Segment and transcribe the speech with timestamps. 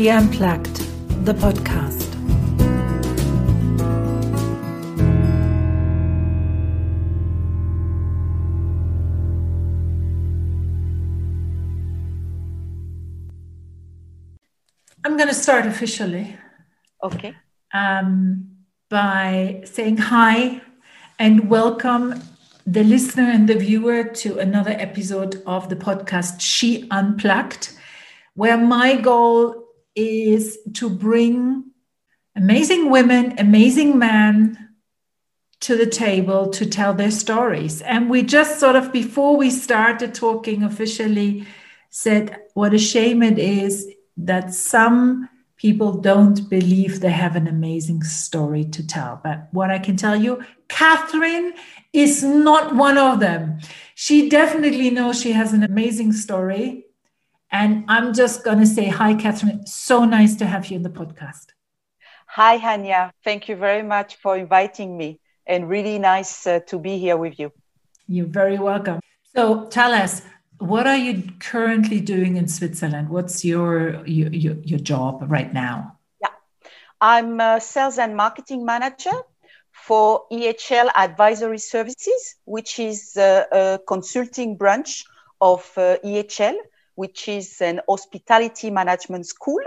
[0.00, 0.76] She Unplugged,
[1.26, 2.14] the podcast.
[15.04, 16.34] I'm going to start officially.
[17.02, 17.34] Okay.
[17.74, 18.52] Um,
[18.88, 20.62] by saying hi
[21.18, 22.22] and welcome
[22.66, 27.76] the listener and the viewer to another episode of the podcast She Unplugged,
[28.32, 29.59] where my goal
[30.00, 31.64] is to bring
[32.36, 34.70] amazing women, amazing men
[35.60, 37.82] to the table to tell their stories.
[37.82, 41.46] And we just sort of, before we started talking officially,
[41.90, 43.86] said what a shame it is
[44.16, 49.20] that some people don't believe they have an amazing story to tell.
[49.22, 51.52] But what I can tell you, Catherine
[51.92, 53.58] is not one of them.
[53.94, 56.86] She definitely knows she has an amazing story.
[57.52, 59.66] And I'm just going to say, hi, Catherine.
[59.66, 61.46] So nice to have you in the podcast.
[62.26, 63.10] Hi, Hanya.
[63.24, 67.40] Thank you very much for inviting me and really nice uh, to be here with
[67.40, 67.52] you.
[68.06, 69.00] You're very welcome.
[69.34, 70.22] So tell us,
[70.58, 73.08] what are you currently doing in Switzerland?
[73.08, 75.98] What's your your, your, your job right now?
[76.20, 76.28] Yeah,
[77.00, 79.16] I'm a sales and marketing manager
[79.72, 85.04] for EHL Advisory Services, which is a, a consulting branch
[85.40, 86.56] of uh, EHL,
[86.94, 89.60] which is an hospitality management school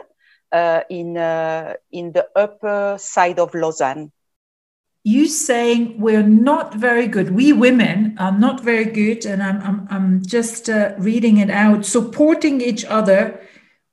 [0.51, 4.11] uh, in uh, in the upper side of Lausanne.
[5.03, 7.31] You saying we're not very good.
[7.31, 11.85] We women are not very good and i'm, I'm, I'm just uh, reading it out
[11.85, 13.41] supporting each other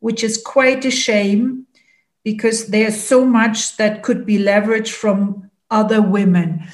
[0.01, 1.67] which is quite a shame
[2.25, 6.67] because there's so much that could be leveraged from other women.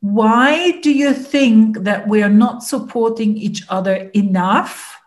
[0.00, 5.00] Why do you think that we are not supporting each other enough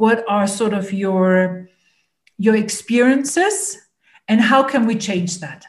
[0.00, 1.68] what are sort of your
[2.38, 3.78] your experiences
[4.28, 5.66] and how can we change that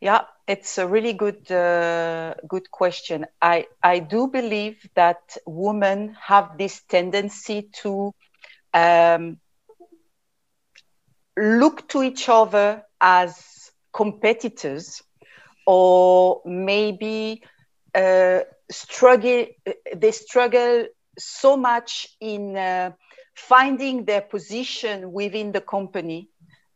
[0.00, 3.26] yeah it's a really good uh, good question.
[3.40, 8.14] I I do believe that women have this tendency to
[8.74, 9.38] um,
[11.36, 15.02] look to each other as competitors,
[15.66, 17.42] or maybe
[17.94, 18.40] uh,
[18.70, 19.46] struggle.
[19.96, 20.86] They struggle
[21.18, 22.92] so much in uh,
[23.34, 26.28] finding their position within the company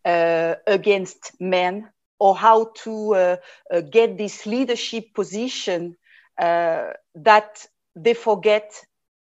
[0.04, 1.88] uh, against men
[2.18, 3.36] or how to uh,
[3.72, 5.96] uh, get this leadership position
[6.38, 8.72] uh, that they forget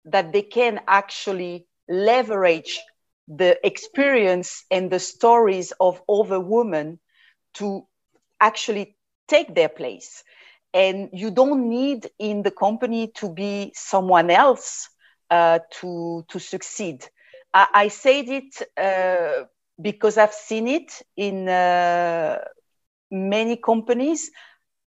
[0.05, 2.79] that they can actually leverage
[3.27, 6.99] the experience and the stories of other women
[7.53, 7.85] to
[8.39, 8.95] actually
[9.27, 10.23] take their place.
[10.73, 14.89] And you don't need in the company to be someone else
[15.29, 17.05] uh, to to succeed
[17.53, 19.45] i, I said it uh,
[19.81, 22.39] because i've seen it in uh,
[23.11, 24.31] many companies.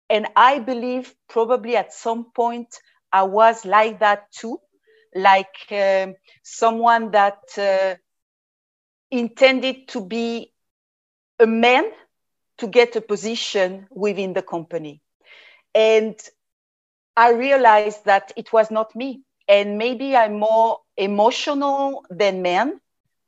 [0.10, 2.68] And I believe probably at some point
[3.12, 4.60] I was like that too,
[5.16, 7.96] like um, someone that uh,
[9.12, 10.54] intended to be
[11.40, 11.86] a man
[12.58, 15.02] to get a position within the company.
[15.76, 16.16] And
[17.16, 19.24] I realized that it was not me.
[19.50, 22.80] And maybe I'm more emotional than men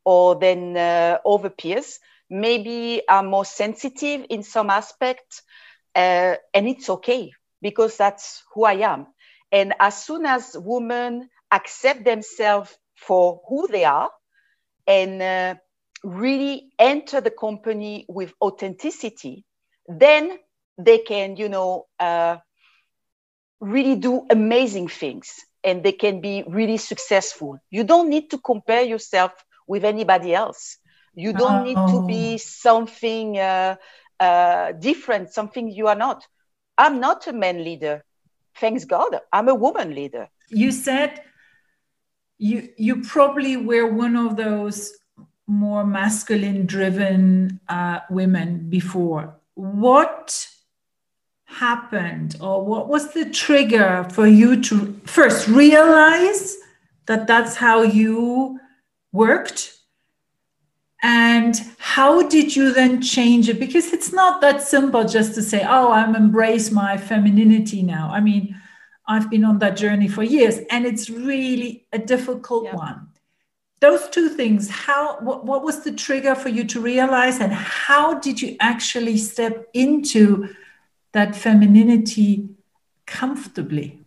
[0.06, 2.00] or than uh, other peers.
[2.30, 5.44] Maybe I'm more sensitive in some aspects
[5.96, 9.08] uh, and it's okay because that's who i am.
[9.52, 14.12] And as soon as women accept themselves for who they are
[14.88, 15.56] and uh,
[16.04, 19.46] really enter the company with authenticity
[19.88, 20.38] then
[20.78, 22.38] they can you know uh,
[23.62, 28.82] really do amazing things and they can be really successful you don't need to compare
[28.82, 29.32] yourself
[29.68, 30.78] with anybody else
[31.14, 32.38] you don't need to be oh.
[32.38, 33.76] something uh,
[34.20, 36.26] uh, different, something you are not.
[36.78, 38.04] I'm not a man leader.
[38.58, 40.30] Thanks God, I'm a woman leader.
[40.50, 41.22] You said
[42.38, 44.94] you you probably were one of those
[45.48, 49.36] more masculine driven uh, women before.
[49.56, 50.48] What
[51.52, 56.58] happened, or what was the trigger for you to first realize
[57.08, 58.60] that that's how you
[59.12, 59.74] worked
[61.04, 63.60] and how did you then change it?
[63.60, 68.12] Because it's not that simple just to say, oh, I'm embrace my femininity now.
[68.12, 68.56] I mean,
[69.08, 72.76] I've been on that journey for years and it's really a difficult yeah.
[72.76, 73.08] one.
[73.80, 78.20] Those two things, how what, what was the trigger for you to realize and how
[78.20, 80.50] did you actually step into
[81.14, 82.50] that femininity
[83.06, 84.00] comfortably?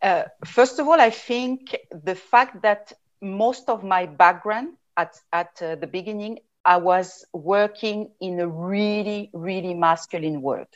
[0.00, 5.60] Uh, first of all, I think the fact that most of my background at, at
[5.60, 10.68] uh, the beginning, I was working in a really, really masculine world.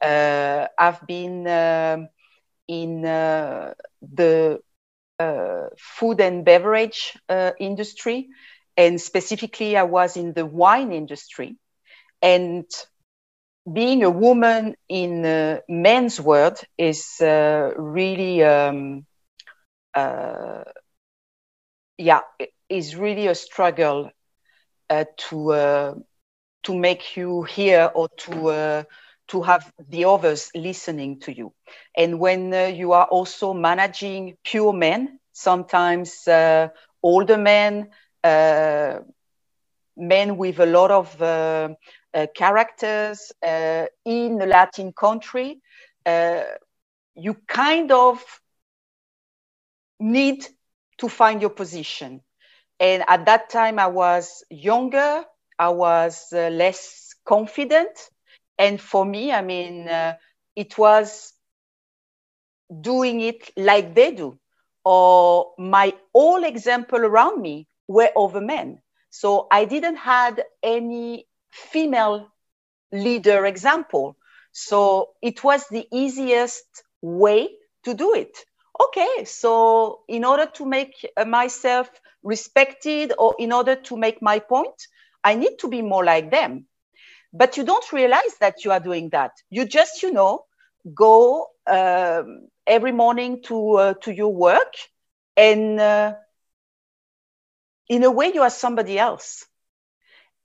[0.00, 2.08] Uh, I've been um,
[2.68, 4.60] in uh, the
[5.18, 8.28] uh, food and beverage uh, industry,
[8.76, 11.56] and specifically, I was in the wine industry.
[12.20, 12.64] And
[13.70, 19.04] being a woman in a men's world is uh, really, um,
[19.94, 20.64] uh,
[21.98, 22.20] yeah,
[22.68, 24.10] is really a struggle
[24.90, 25.94] uh, to uh,
[26.64, 28.82] to make you hear or to uh,
[29.28, 31.52] to have the others listening to you.
[31.96, 36.28] And when uh, you are also managing pure men, sometimes
[37.02, 37.88] older men,
[39.96, 41.68] men with a lot of uh,
[42.34, 45.60] characters uh, in a Latin country,
[46.06, 46.42] uh,
[47.14, 48.22] you kind of
[49.98, 50.46] need
[50.98, 52.20] to find your position.
[52.78, 55.24] And at that time, I was younger,
[55.58, 58.10] I was uh, less confident.
[58.58, 60.14] And for me, I mean, uh,
[60.56, 61.32] it was
[62.80, 64.38] doing it like they do.
[64.84, 68.80] Or my all example around me were over men.
[69.10, 72.32] So I didn't had any female
[72.92, 74.16] leader example.
[74.52, 76.66] So it was the easiest
[77.00, 77.50] way
[77.84, 78.36] to do it.
[78.80, 81.88] Okay, so in order to make myself
[82.22, 84.88] respected or in order to make my point,
[85.24, 86.66] I need to be more like them.
[87.32, 89.32] But you don't realize that you are doing that.
[89.50, 90.44] You just, you know,
[90.94, 94.74] go um, every morning to uh, to your work,
[95.36, 96.14] and uh,
[97.88, 99.46] in a way, you are somebody else.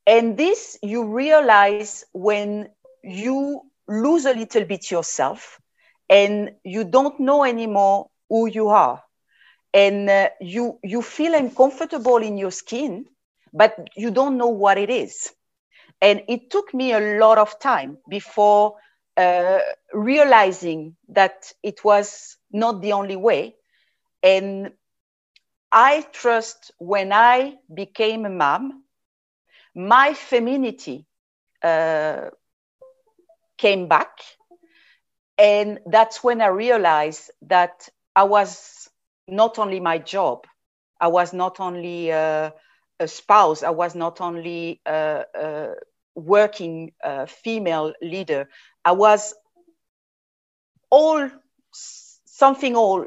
[0.07, 2.69] And this you realize when
[3.03, 5.59] you lose a little bit yourself
[6.09, 9.03] and you don't know anymore who you are.
[9.73, 13.05] And uh, you, you feel uncomfortable in your skin,
[13.53, 15.31] but you don't know what it is.
[16.01, 18.75] And it took me a lot of time before
[19.17, 19.59] uh,
[19.93, 23.55] realizing that it was not the only way.
[24.23, 24.71] And
[25.71, 28.83] I trust when I became a mom,
[29.77, 31.05] my femininity
[31.63, 32.31] uh,
[33.57, 34.09] came back.
[35.37, 38.89] And that's when I realized that I was
[39.27, 40.47] not only my job,
[40.99, 42.49] I was not only uh,
[42.99, 45.67] a spouse, I was not only a, a
[46.15, 48.49] working uh, female leader,
[48.83, 49.35] I was
[50.89, 51.29] all
[51.71, 53.05] something all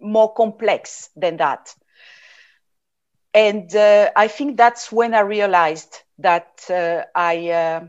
[0.00, 1.74] more complex than that
[3.38, 7.86] and uh, I think that's when I realized that uh, I uh,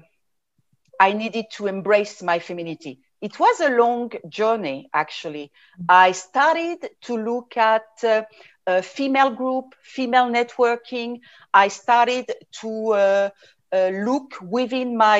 [0.99, 2.99] I needed to embrace my femininity.
[3.21, 5.51] It was a long journey, actually.
[5.87, 11.19] I started to look at uh, female group, female networking.
[11.53, 12.31] I started
[12.61, 13.29] to uh,
[13.73, 15.19] uh, look within my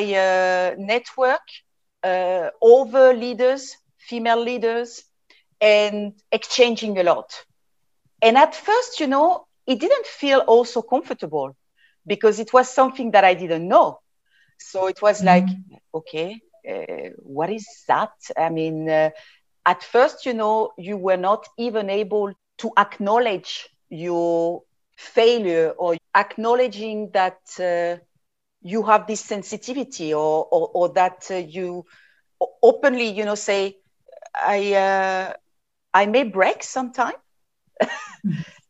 [0.78, 1.48] network
[2.62, 5.04] over leaders, female leaders,
[5.62, 7.46] and exchanging a lot.
[8.22, 11.56] And at first, you know, it didn't feel also comfortable
[12.08, 14.00] because it was something that I didn't know.
[14.58, 15.76] So it was like, mm-hmm.
[15.94, 18.12] okay, uh, what is that?
[18.38, 19.12] I mean, uh,
[19.66, 24.64] at first, you know, you were not even able to acknowledge your
[24.98, 27.98] failure or acknowledging that uh,
[28.62, 31.86] you have this sensitivity or, or, or that uh, you
[32.64, 33.78] openly, you know, say,
[34.36, 35.34] I, uh,
[35.94, 37.14] I may break sometime.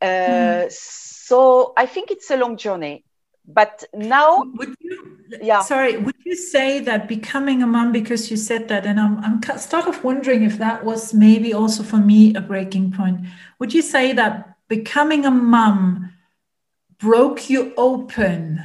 [0.02, 0.68] Mm-hmm.
[0.68, 3.04] Uh, so I think it's a long journey.
[3.52, 5.62] But now, would you, yeah.
[5.62, 9.58] Sorry, would you say that becoming a mom, because you said that, and I'm, I'm
[9.58, 13.22] sort of wondering if that was maybe also for me a breaking point.
[13.58, 16.14] Would you say that becoming a mom
[17.00, 18.62] broke you open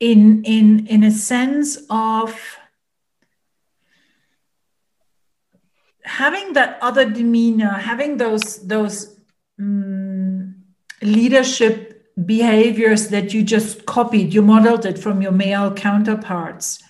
[0.00, 2.58] in in in a sense of
[6.04, 9.17] having that other demeanor, having those those
[9.58, 10.54] um,
[11.02, 16.82] leadership behaviors that you just copied, you modeled it from your male counterparts.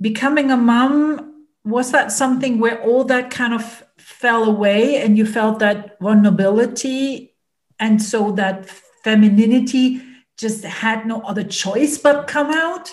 [0.00, 5.26] Becoming a mom, was that something where all that kind of fell away and you
[5.26, 7.34] felt that vulnerability
[7.78, 8.66] and so that
[9.04, 10.00] femininity
[10.36, 12.92] just had no other choice but come out?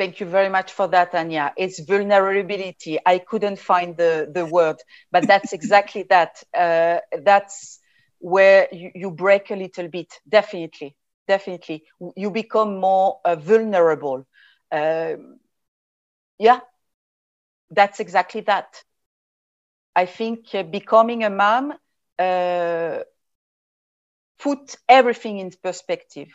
[0.00, 1.52] Thank you very much for that, Anya.
[1.58, 2.98] It's vulnerability.
[3.04, 4.76] I couldn't find the, the word,
[5.12, 6.42] but that's exactly that.
[6.54, 7.80] Uh, that's
[8.18, 10.14] where you, you, break a little bit.
[10.26, 10.96] Definitely,
[11.28, 11.84] definitely.
[12.16, 14.26] You become more uh, vulnerable.
[14.72, 15.16] Uh,
[16.38, 16.60] yeah,
[17.70, 18.82] that's exactly that.
[19.94, 21.74] I think uh, becoming a mom,
[22.18, 23.00] uh,
[24.38, 26.28] put everything in perspective,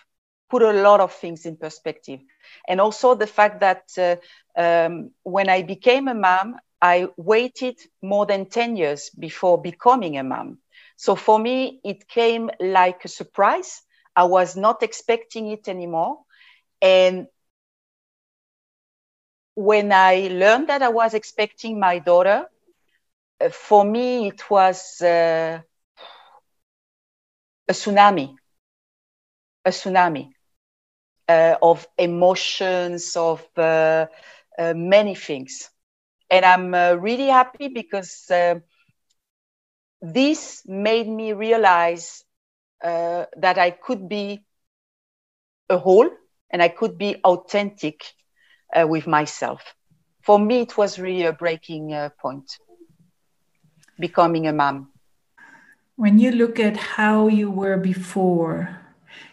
[0.49, 2.19] put a lot of things in perspective.
[2.67, 4.15] And also the fact that uh,
[4.59, 10.23] um, when I became a mom, I waited more than 10 years before becoming a
[10.23, 10.59] mom.
[10.97, 13.81] So for me, it came like a surprise.
[14.15, 16.19] I was not expecting it anymore.
[16.81, 17.27] And
[19.55, 22.45] when I learned that I was expecting my daughter,
[23.41, 25.59] uh, for me, it was uh,
[27.67, 28.35] a tsunami,
[29.65, 30.34] a tsunami
[31.27, 34.07] uh, of emotions, of uh,
[34.57, 35.69] uh, many things.
[36.29, 38.31] And I'm uh, really happy because
[40.01, 42.23] this made me realize
[42.81, 44.43] that I could be
[45.69, 46.09] a whole
[46.51, 48.03] and I could be authentic
[48.75, 49.61] with myself.
[50.21, 52.51] For me, it was really a breaking point
[53.99, 54.89] becoming a mom?
[55.95, 58.81] When you look at how you were before,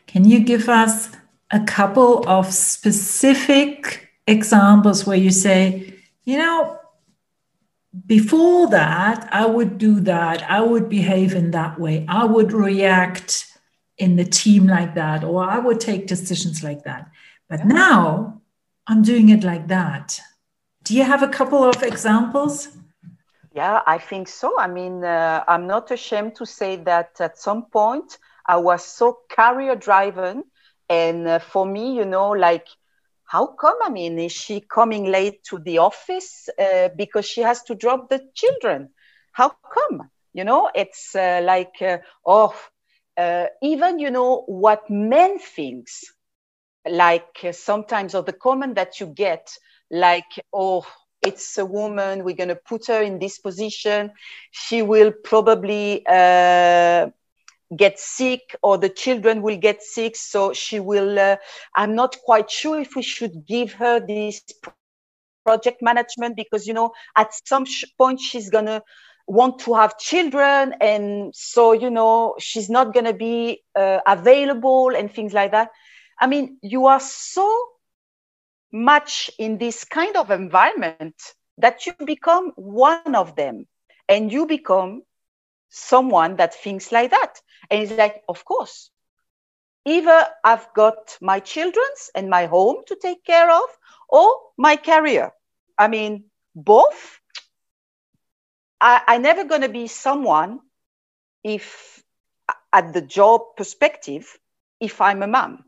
[0.06, 1.10] can you give us
[1.52, 5.94] a couple of specific examples where you say,
[6.24, 6.78] you know,
[8.06, 13.46] before that, I would do that, I would behave in that way, I would react
[13.98, 17.10] in the team like that, or I would take decisions like that.
[17.48, 17.66] But yeah.
[17.66, 18.40] now
[18.86, 20.18] I'm doing it like that.
[20.84, 22.68] Do you have a couple of examples?
[23.54, 24.58] Yeah, I think so.
[24.58, 29.18] I mean, uh, I'm not ashamed to say that at some point I was so
[29.28, 30.44] career driven.
[30.92, 32.66] And uh, for me, you know, like,
[33.24, 33.78] how come?
[33.82, 38.10] I mean, is she coming late to the office uh, because she has to drop
[38.10, 38.90] the children?
[39.32, 40.10] How come?
[40.34, 42.54] You know, it's uh, like, uh, oh,
[43.16, 46.04] uh, even, you know, what men thinks,
[46.88, 49.56] like sometimes, or the comment that you get,
[49.90, 50.86] like, oh,
[51.22, 54.10] it's a woman we're going to put her in this position
[54.50, 57.08] she will probably uh,
[57.76, 60.16] get sick or the children will get sick.
[60.16, 61.36] So she will uh,
[61.76, 64.42] i'm not quite sure if we should give her this
[65.44, 67.64] project management because you know at some
[67.98, 68.82] point she's going to
[69.26, 70.74] want to have children.
[70.80, 75.70] And so you know she's not going to be uh, available and things like that.
[76.20, 77.48] I mean you are so
[78.72, 81.14] much in this kind of environment
[81.58, 83.66] that you become one of them.
[84.08, 85.02] And you become
[85.70, 87.40] someone that thinks like that.
[87.72, 88.90] And he's like, of course,
[89.84, 93.64] either I've got my children's and my home to take care of
[94.08, 95.32] or my career.
[95.78, 96.24] I mean,
[96.54, 97.20] both.
[98.80, 100.60] I, I never going to be someone
[101.44, 102.02] if
[102.72, 104.38] at the job perspective,
[104.80, 105.64] if I'm a mom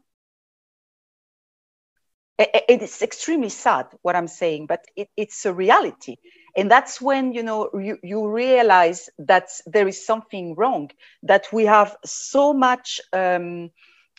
[2.39, 6.17] it is extremely sad what i'm saying but it, it's a reality
[6.57, 10.91] and that's when you know you, you realize that there is something wrong
[11.23, 13.71] that we have so much um,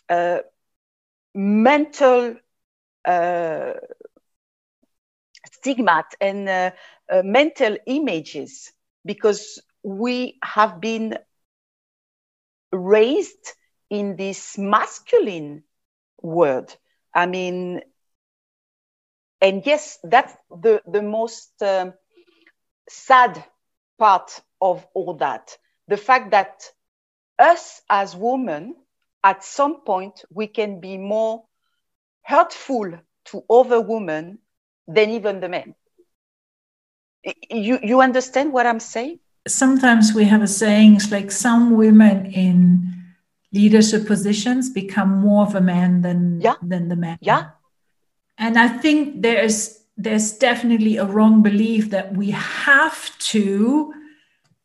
[0.10, 0.40] uh,
[1.34, 2.36] mental
[3.06, 3.74] uh,
[5.52, 6.72] stigma and uh,
[7.12, 8.72] uh, mental images
[9.06, 11.18] because we have been
[12.72, 13.54] raised
[13.90, 15.64] in this masculine
[16.22, 16.76] world.
[17.14, 17.82] I mean
[19.42, 21.94] and yes, that's the, the most um,
[22.90, 23.44] sad
[23.98, 25.58] part of all that.
[25.88, 26.70] The fact that
[27.38, 28.76] us as women,
[29.24, 31.44] at some point, we can be more
[32.24, 34.40] hurtful to other women
[34.88, 35.76] than even the men.
[37.50, 39.20] You, you understand what I'm saying?
[39.48, 42.94] Sometimes we have a saying like some women in
[43.52, 46.56] leadership positions become more of a man than, yeah.
[46.62, 47.18] than the man.
[47.22, 47.50] Yeah
[48.38, 53.94] and i think there's there's definitely a wrong belief that we have to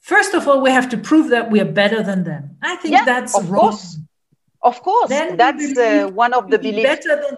[0.00, 2.56] first of all we have to prove that we are better than them.
[2.62, 3.70] I think yeah, that's of wrong.
[3.70, 3.99] course.
[4.62, 5.08] of course.
[5.08, 6.88] Then that's uh, one of the beliefs.
[6.88, 7.37] better than,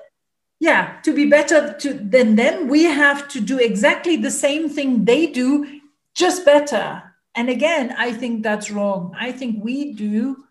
[0.61, 5.05] yeah to be better to, than them we have to do exactly the same thing
[5.05, 5.81] they do
[6.15, 7.03] just better.
[7.35, 9.15] And again i think that's wrong.
[9.19, 10.45] I think we do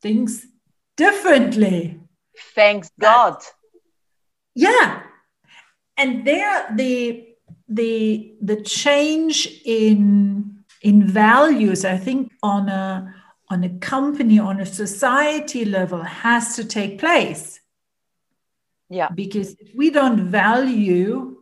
[0.00, 0.46] things
[0.96, 2.00] differently.
[2.54, 3.42] Thanks god.
[4.54, 5.02] Yeah
[5.98, 7.26] and there the
[7.68, 13.14] the the change in in values i think on a
[13.50, 17.60] on a company on a society level has to take place.
[18.90, 19.08] Yeah.
[19.08, 21.36] Because if we don't value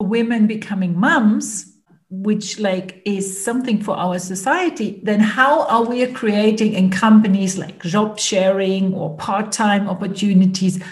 [0.00, 1.74] women becoming moms
[2.10, 7.82] which like is something for our society then how are we creating in companies like
[7.82, 10.82] job sharing or part-time opportunities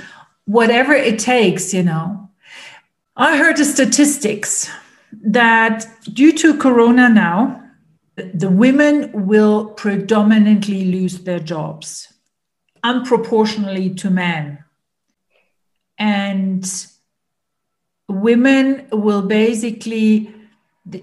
[0.45, 2.26] whatever it takes you know
[3.17, 4.71] I heard the statistics
[5.13, 7.63] that due to Corona now,
[8.17, 12.13] the women will predominantly lose their jobs.
[12.87, 14.65] unproportionally to men.
[15.99, 16.65] And
[18.09, 20.33] women will basically,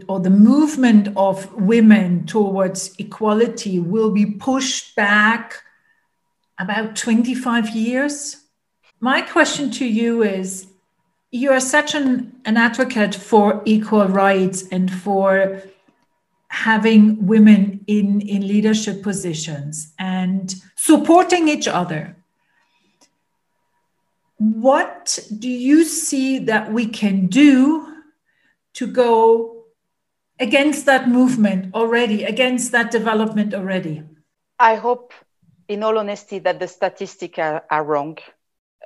[0.08, 5.56] or the movement of women towards equality will be pushed back
[6.58, 8.38] about 25 years.
[9.02, 10.68] My question to you is
[11.34, 15.64] you are such an, an advocate for equal rights and for
[16.50, 22.16] having women in, in leadership positions and supporting each other.
[24.38, 27.96] What do you see that we can do
[28.74, 29.64] to go
[30.40, 34.04] against that movement already, against that development already?
[34.60, 35.14] I hope,
[35.68, 38.20] in all honesty, that the statistics are, are wrong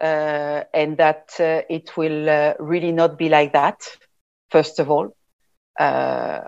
[0.01, 3.81] uh, and that uh, it will uh, really not be like that,
[4.49, 5.15] first of all.
[5.79, 6.41] Uh,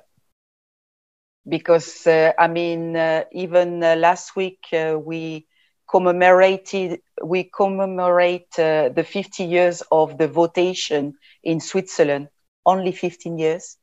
[1.48, 5.46] because uh, I mean, uh, even last week we
[5.90, 11.14] commemorated we commemorate the 50 years of the votation
[11.44, 12.30] in Switzerland.
[12.66, 13.78] Only 15 years.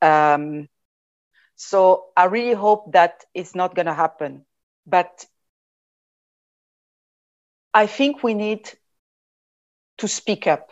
[0.00, 0.68] Um,
[1.56, 4.44] so I really hope that it's not going to happen.
[4.86, 5.26] But
[7.74, 8.70] I think we need
[9.98, 10.70] to speak up,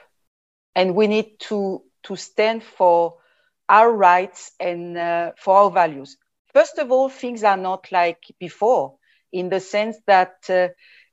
[0.75, 3.15] and we need to to stand for
[3.69, 6.17] our rights and uh, for our values.
[6.53, 8.97] First of all, things are not like before
[9.33, 10.69] in the sense that uh,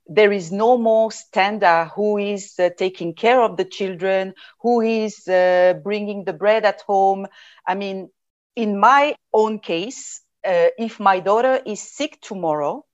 [0.06, 5.28] there is no more standard who is uh, taking care of the children, who is
[5.28, 7.26] uh, bringing the bread at home.
[7.66, 8.10] I mean,
[8.56, 12.84] in my own case, uh, if my daughter is sick tomorrow,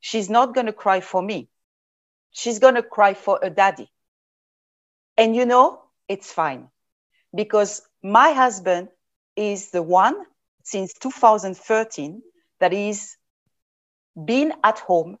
[0.00, 1.48] she's not going to cry for me.
[2.32, 3.88] She's going to cry for a daddy.
[5.16, 6.68] And you know, it's fine
[7.34, 8.88] because my husband
[9.36, 10.16] is the one
[10.62, 12.22] since 2013
[12.60, 13.16] that is
[14.24, 15.18] being at home,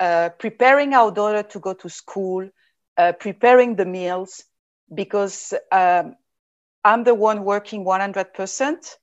[0.00, 2.48] uh, preparing our daughter to go to school,
[2.96, 4.44] uh, preparing the meals,
[4.92, 6.16] because um,
[6.84, 8.96] I'm the one working 100%.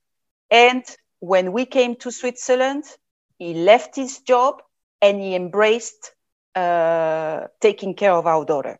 [0.50, 0.84] And
[1.20, 2.84] when we came to Switzerland,
[3.40, 4.62] he left his job
[5.02, 6.14] and he embraced
[6.56, 8.80] uh, taking care of our daughter.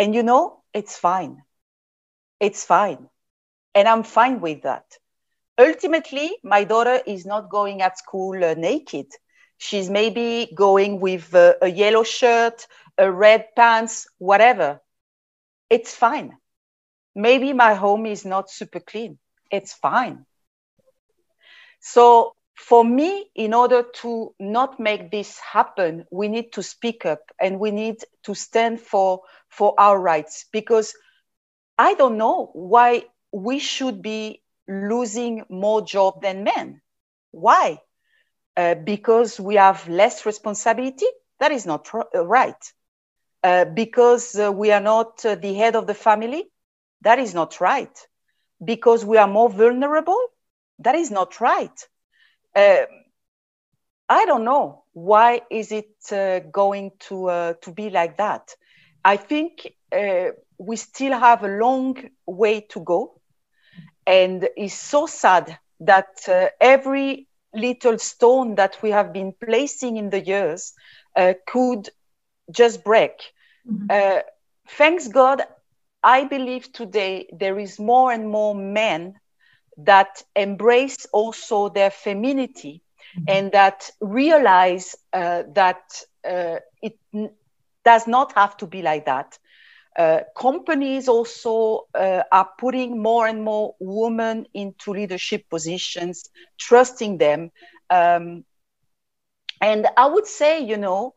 [0.00, 1.44] And you know, it's fine.
[2.40, 3.08] It's fine
[3.74, 4.98] and I'm fine with that.
[5.58, 9.06] Ultimately, my daughter is not going at school uh, naked.
[9.58, 12.66] She's maybe going with uh, a yellow shirt,
[12.98, 14.80] a red pants, whatever.
[15.70, 16.36] It's fine.
[17.14, 19.18] Maybe my home is not super clean.
[19.50, 20.26] It's fine.
[21.80, 22.34] So,
[22.68, 27.58] for me, in order to not make this happen, we need to speak up and
[27.58, 30.94] we need to stand for, for our rights because
[31.78, 36.80] I don't know why we should be losing more job than men.
[37.32, 37.80] Why?
[38.56, 41.06] Uh, because we have less responsibility?
[41.40, 42.62] That is not uh, right.
[43.42, 46.50] Uh, because uh, we are not uh, the head of the family?
[47.02, 47.96] That is not right.
[48.64, 50.20] Because we are more vulnerable?
[50.80, 51.88] That is not right.
[52.54, 52.86] Uh,
[54.08, 58.54] I don't know why is it going to to be like that.
[59.04, 59.72] I think
[60.58, 63.20] we still have a long way to go
[64.06, 70.10] and it's so sad that uh, every little stone that we have been placing in
[70.10, 70.72] the years
[71.16, 71.88] uh, could
[72.50, 73.12] just break.
[73.70, 73.86] Mm-hmm.
[73.88, 74.20] Uh,
[74.68, 75.42] thanks God,
[76.02, 79.14] I believe today there is more and more men
[79.84, 82.82] that embrace also their femininity
[83.16, 83.24] mm-hmm.
[83.28, 85.82] and that realize uh, that
[86.28, 87.30] uh, it n-
[87.84, 89.38] does not have to be like that.
[89.98, 97.50] Uh, companies also uh, are putting more and more women into leadership positions, trusting them.
[97.90, 98.44] Um,
[99.60, 101.14] and I would say, you know,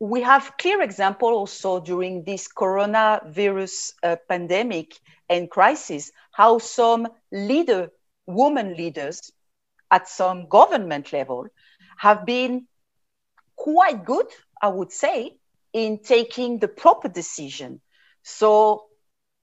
[0.00, 7.90] we have clear example also during this coronavirus uh, pandemic and crisis, how some leader,
[8.26, 9.30] women leaders
[9.90, 11.46] at some government level
[11.98, 12.66] have been
[13.56, 14.26] quite good,
[14.62, 15.36] I would say,
[15.74, 17.82] in taking the proper decision.
[18.22, 18.86] So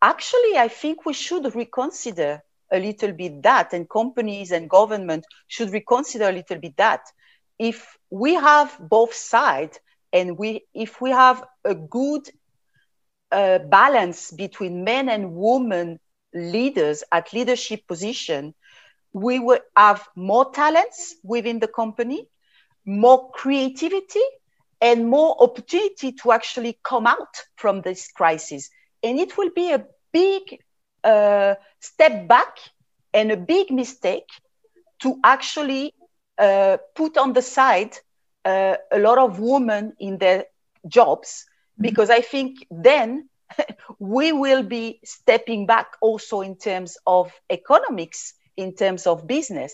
[0.01, 2.41] actually, I think we should reconsider
[2.71, 7.01] a little bit that, and companies and government should reconsider a little bit that.
[7.59, 9.79] If we have both sides,
[10.13, 12.29] and we, if we have a good
[13.31, 15.99] uh, balance between men and women
[16.33, 18.53] leaders at leadership position,
[19.13, 22.27] we will have more talents within the company,
[22.85, 24.23] more creativity,
[24.79, 28.69] and more opportunity to actually come out from this crisis.
[29.03, 30.59] And it will be a big
[31.03, 32.57] uh, step back
[33.13, 34.27] and a big mistake
[34.99, 35.93] to actually
[36.37, 37.97] uh, put on the side
[38.47, 40.45] uh, a lot of women in their
[40.87, 41.81] jobs mm-hmm.
[41.83, 43.29] because I think then
[43.99, 49.73] we will be stepping back also in terms of economics, in terms of business,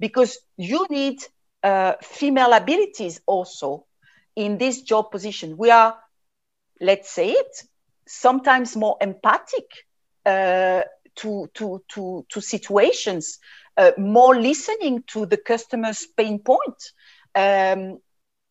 [0.00, 1.18] because you need
[1.62, 3.84] uh, female abilities also
[4.36, 5.56] in this job position.
[5.56, 5.96] We are,
[6.80, 7.62] let's say it,
[8.06, 9.68] sometimes more empathic
[10.26, 10.82] uh,
[11.16, 13.38] to, to, to, to situations,
[13.76, 16.92] uh, more listening to the customer's pain point.
[17.34, 17.98] Um,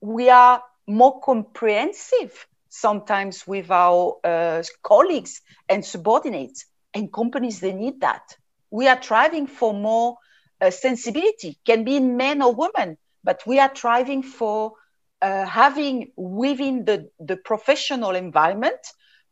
[0.04, 8.02] we are more comprehensive sometimes with our uh, colleagues and subordinates and companies they need
[8.02, 8.36] that.
[8.70, 10.18] We are striving for more
[10.62, 14.74] uh, sensibility can be men or women but we are striving for
[15.22, 18.80] uh, having within the, the professional environment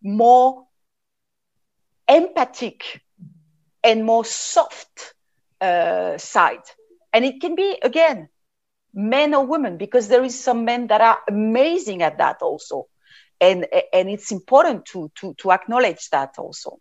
[0.02, 0.64] more
[2.08, 3.02] empathic
[3.84, 5.14] and more soft
[5.62, 6.64] uh, side.
[7.14, 8.30] And it can be again
[8.94, 12.88] men or women because there is some men that are amazing at that also.
[13.40, 16.80] And and it's important to to to acknowledge that also.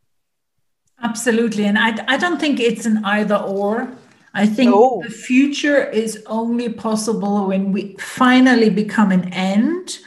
[1.02, 1.64] Absolutely.
[1.64, 3.88] And i i don't think it's an either or.
[4.32, 5.02] I think no.
[5.02, 9.98] the future is only possible when we finally become an end.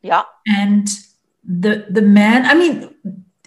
[0.00, 0.22] Yeah.
[0.46, 0.88] And
[1.46, 2.94] the the man i mean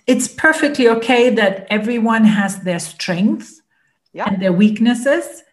[0.06, 3.62] it's perfectly okay that everyone has their strengths
[4.14, 4.26] yeah.
[4.28, 5.44] and their weaknesses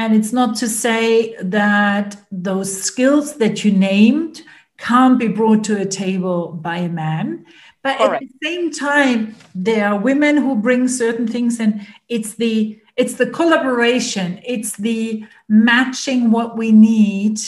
[0.00, 4.40] and it's not to say that those skills that you named
[4.78, 7.44] can't be brought to a table by a man.
[7.82, 8.22] But Correct.
[8.22, 13.14] at the same time, there are women who bring certain things, and it's the it's
[13.14, 17.38] the collaboration, it's the matching what we need.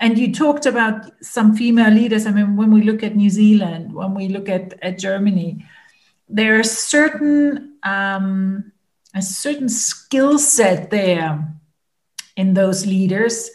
[0.00, 2.26] And you talked about some female leaders.
[2.26, 5.64] I mean, when we look at New Zealand, when we look at, at Germany,
[6.28, 8.72] there are certain um,
[9.14, 11.51] a certain skill set there
[12.36, 13.50] in those leaders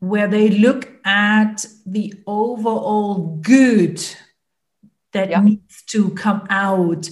[0.00, 4.02] where they look at the overall good
[5.12, 5.40] that yeah.
[5.40, 7.08] needs to come out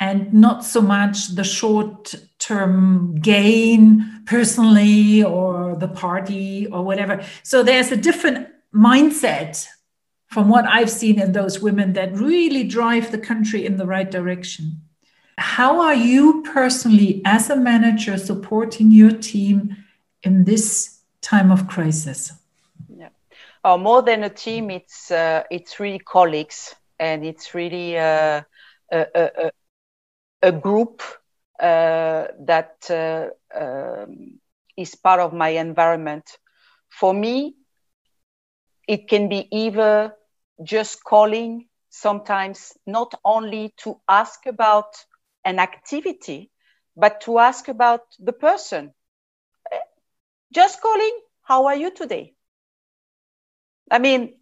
[0.00, 7.24] and not so much the short term gain personally or the party or whatever.
[7.42, 9.66] So there's a different mindset
[10.28, 14.08] from what I've seen in those women that really drive the country in the right
[14.08, 14.82] direction.
[15.38, 19.76] How are you personally, as a manager, supporting your team
[20.22, 22.32] in this time of crisis?
[22.88, 23.08] Yeah.
[23.64, 28.42] Oh, more than a team, it's uh, it's really colleagues, and it's really uh,
[28.90, 29.50] a, a,
[30.42, 31.02] a, group
[31.60, 34.40] uh, that uh, um,
[34.76, 36.38] is part of my environment.
[36.88, 37.54] For me,
[38.86, 40.14] it can be either
[40.64, 44.94] just calling sometimes not only to ask about
[45.44, 46.50] an activity,
[46.96, 48.94] but to ask about the person
[50.52, 52.34] just calling, how are you today?
[53.90, 54.34] I mean,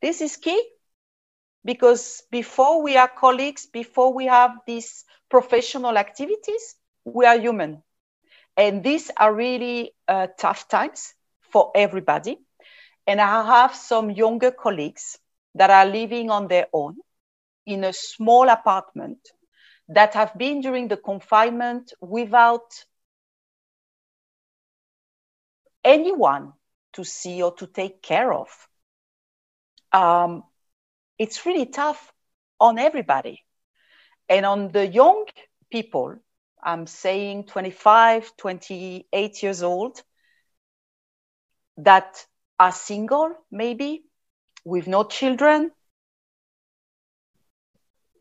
[0.00, 0.62] this is key
[1.64, 7.82] because before we are colleagues, before we have these professional activities, we are human.
[8.56, 12.38] And these are really uh, tough times for everybody.
[13.06, 15.18] And I have some younger colleagues
[15.54, 16.96] that are living on their own
[17.66, 19.18] in a small apartment
[19.88, 22.84] that have been during the confinement without
[25.88, 26.52] anyone
[26.92, 28.48] to see or to take care of.
[29.92, 30.44] Um,
[31.18, 32.12] it's really tough
[32.60, 33.44] on everybody.
[34.28, 35.24] And on the young
[35.70, 36.16] people,
[36.62, 40.02] I'm saying 25, 28 years old,
[41.78, 42.26] that
[42.58, 44.02] are single, maybe
[44.64, 45.70] with no children.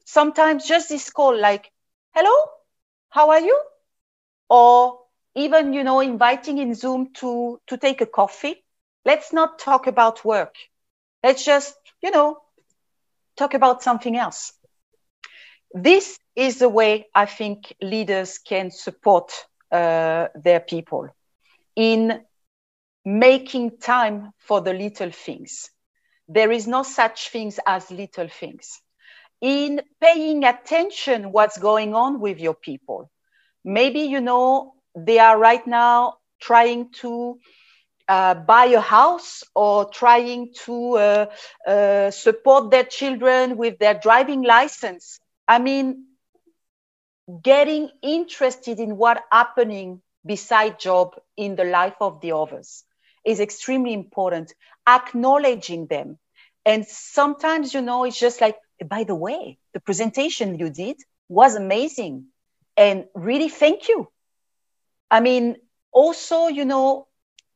[0.06, 1.71] Sometimes just this call, like,
[2.13, 2.36] hello,
[3.10, 3.60] how are you?
[4.49, 4.99] Or
[5.38, 8.63] even you know inviting in zoom to to take a coffee
[9.06, 10.56] let's not talk about work.
[11.23, 12.38] Let's just you know
[13.38, 14.54] talk about something else.
[15.73, 19.32] This is the way i think leaders can support
[19.71, 21.10] uh, their people
[21.76, 22.21] in
[23.06, 25.69] making time for the little things.
[26.28, 28.82] There is no such things as little things.
[29.41, 33.10] In paying attention what's going on with your people.
[33.63, 37.38] Maybe you know they are right now trying to
[38.08, 41.26] uh, buy a house or trying to uh,
[41.68, 45.20] uh, support their children with their driving license.
[45.48, 46.06] I mean,
[47.44, 52.84] getting interested in what happening beside job in the life of the others
[53.26, 54.54] is extremely important.
[54.88, 56.18] Acknowledging them.
[56.66, 60.98] And sometimes, you know, it's just like, by the way, the presentation you did
[61.30, 62.26] was amazing.
[62.78, 64.08] And really, thank you
[65.10, 65.58] I mean,
[65.91, 67.08] also, you know,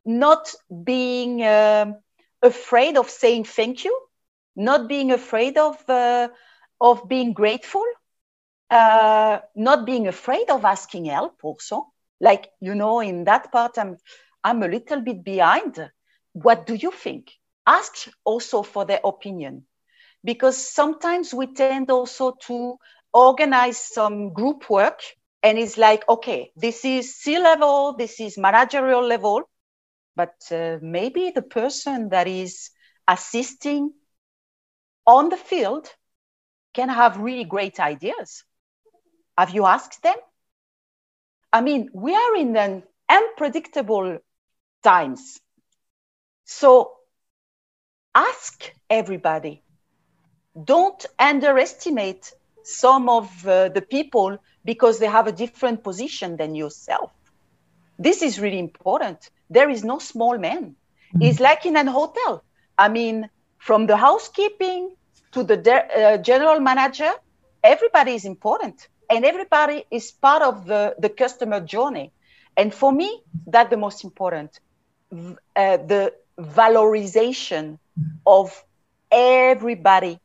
[0.05, 1.95] not being um,
[2.41, 3.97] afraid of saying thank you,
[4.55, 6.29] not being afraid of, uh,
[6.79, 7.85] of being grateful,
[8.69, 11.87] uh, not being afraid of asking help also.
[12.19, 13.97] Like, you know, in that part, I'm,
[14.43, 15.91] I'm a little bit behind.
[16.33, 17.31] What do you think?
[17.67, 19.65] Ask also for their opinion.
[20.23, 22.77] Because sometimes we tend also to
[23.13, 25.01] organize some group work
[25.43, 29.43] and it's like, okay, this is C level, this is managerial level,
[30.15, 32.69] but uh, maybe the person that is
[33.07, 33.91] assisting
[35.07, 35.87] on the field
[36.73, 38.43] can have really great ideas.
[39.37, 40.15] Have you asked them?
[41.51, 44.19] I mean, we are in an unpredictable
[44.83, 45.39] times.
[46.45, 46.93] So
[48.15, 49.63] ask everybody.
[50.63, 52.31] Don't underestimate
[52.63, 57.11] some of uh, the people because they have a different position than yourself.
[57.97, 59.29] This is really important.
[59.49, 60.75] There is no small man.
[61.15, 61.21] Mm-hmm.
[61.21, 62.43] It's like in an hotel.
[62.77, 64.95] I mean, from the housekeeping
[65.33, 67.11] to the de- uh, general manager,
[67.63, 72.11] everybody is important and everybody is part of the, the customer journey.
[72.57, 74.59] And for me, that's the most important.
[75.11, 77.77] Uh, the valorization
[78.25, 78.63] of
[79.11, 80.19] everybody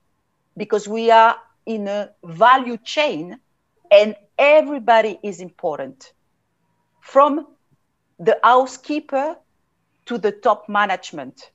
[0.56, 1.36] because we are
[1.66, 3.38] in a value chain
[3.90, 6.12] and everybody is important.
[7.00, 7.46] From
[8.18, 9.36] the housekeeper
[10.06, 11.50] to the top management.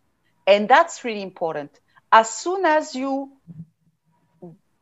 [0.45, 1.71] And that's really important.
[2.11, 3.31] As soon as you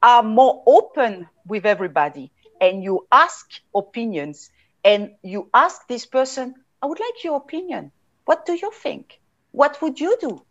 [0.01, 4.49] are more open with everybody and you ask opinions
[4.83, 7.91] and you ask this person i would like your opinion.
[8.25, 9.19] What do you think?
[9.51, 10.41] What would you do?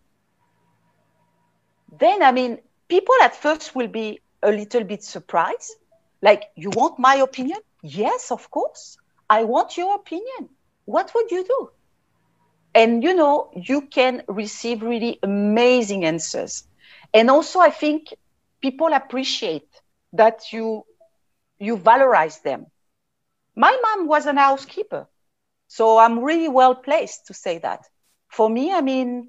[1.98, 5.74] Then i mean people at first will be a little bit surprised
[6.20, 7.58] like, you want my opinion?
[7.82, 8.98] Yes, of course.
[9.30, 10.48] I want your opinion.
[10.84, 11.70] What would you do?
[12.74, 16.64] And you know, you can receive really amazing answers.
[17.14, 18.14] And also, I think
[18.60, 19.68] people appreciate
[20.12, 20.84] that you
[21.58, 22.66] you valorize them.
[23.56, 25.08] My mom was an housekeeper,
[25.66, 27.86] so I'm really well placed to say that.
[28.28, 29.28] For me, I mean,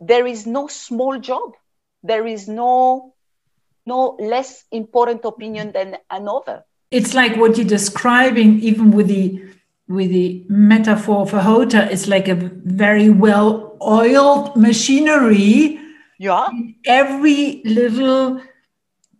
[0.00, 1.52] there is no small job.
[2.02, 3.11] There is no
[3.86, 6.64] no less important opinion than another.
[6.90, 9.42] It's like what you're describing, even with the
[9.88, 15.78] with the metaphor for Hota, it's like a very well oiled machinery.
[16.18, 16.48] Yeah.
[16.86, 18.40] Every little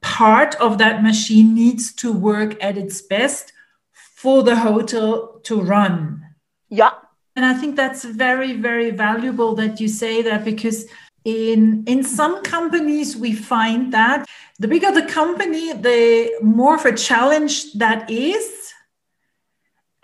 [0.01, 3.53] part of that machine needs to work at its best
[3.93, 6.23] for the hotel to run.
[6.69, 6.93] Yeah.
[7.35, 10.87] And I think that's very, very valuable that you say that because
[11.25, 14.27] in in some companies we find that
[14.59, 18.73] the bigger the company the more of a challenge that is.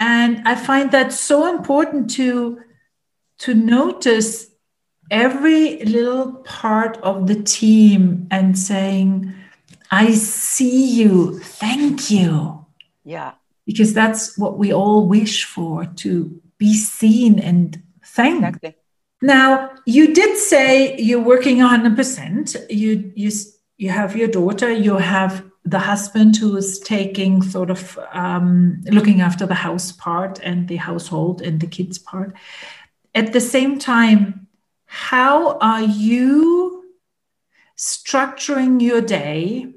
[0.01, 2.61] And i find that so important to
[3.39, 4.47] to notice
[5.11, 9.35] every little part of the team and saying
[9.91, 11.41] i see you.
[11.41, 12.67] Thank you.
[13.05, 13.33] Yeah.
[13.67, 18.57] Because that's what we all wish for to be seen and thanked.
[18.57, 18.75] Exactly
[19.21, 22.71] now, you did say you're working 100%.
[22.71, 23.31] You, you,
[23.77, 29.21] you have your daughter, you have the husband who is taking sort of um, looking
[29.21, 32.35] after the house part and the household and the kids part.
[33.15, 34.47] At the same time,
[34.87, 36.85] how are you
[37.77, 39.75] structuring your day?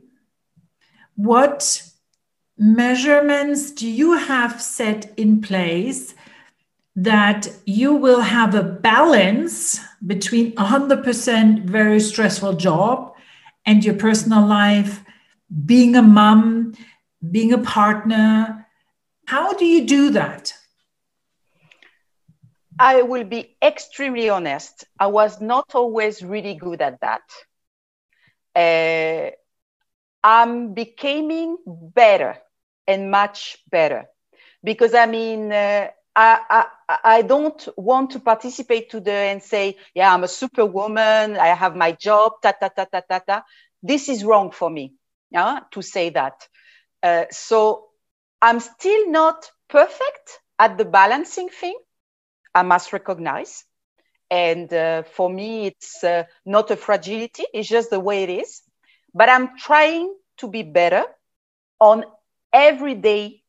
[1.15, 1.83] What
[2.57, 6.13] measurements do you have set in place
[6.95, 13.13] that you will have a balance between 100% very stressful job
[13.65, 15.03] and your personal life,
[15.65, 16.73] being a mom,
[17.29, 18.67] being a partner.
[19.25, 20.53] How do you do that?
[22.79, 24.85] I will be extremely honest.
[24.99, 27.21] I was not always really good at that.
[28.55, 29.31] Uh,
[30.23, 32.37] I'm becoming better
[32.87, 34.05] and much better
[34.63, 39.77] because I mean, uh, I, I, I don't want to participate to the and say,
[39.95, 41.37] yeah, I'm a superwoman.
[41.37, 42.33] I have my job.
[42.41, 43.43] Ta ta ta ta ta ta.
[43.81, 44.93] This is wrong for me.
[45.31, 46.47] Yeah, to say that.
[47.01, 47.87] Uh, so
[48.41, 51.77] I'm still not perfect at the balancing thing.
[52.53, 53.63] I must recognize.
[54.29, 57.43] And uh, for me, it's uh, not a fragility.
[57.53, 58.61] It's just the way it is.
[59.13, 61.05] But I'm trying to be better
[61.79, 62.03] on
[62.53, 63.43] every day,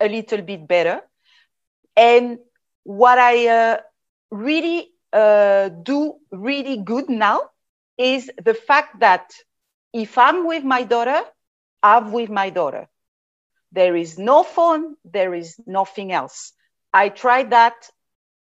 [0.00, 1.00] a little bit better
[1.96, 2.38] and
[2.84, 3.78] what I uh,
[4.30, 7.40] really uh, do really good now
[7.98, 9.32] is the fact that
[9.92, 11.20] if I'm with my daughter,
[11.82, 12.88] I'm with my daughter.
[13.72, 16.52] There is no phone, there is nothing else.
[16.92, 17.90] I tried that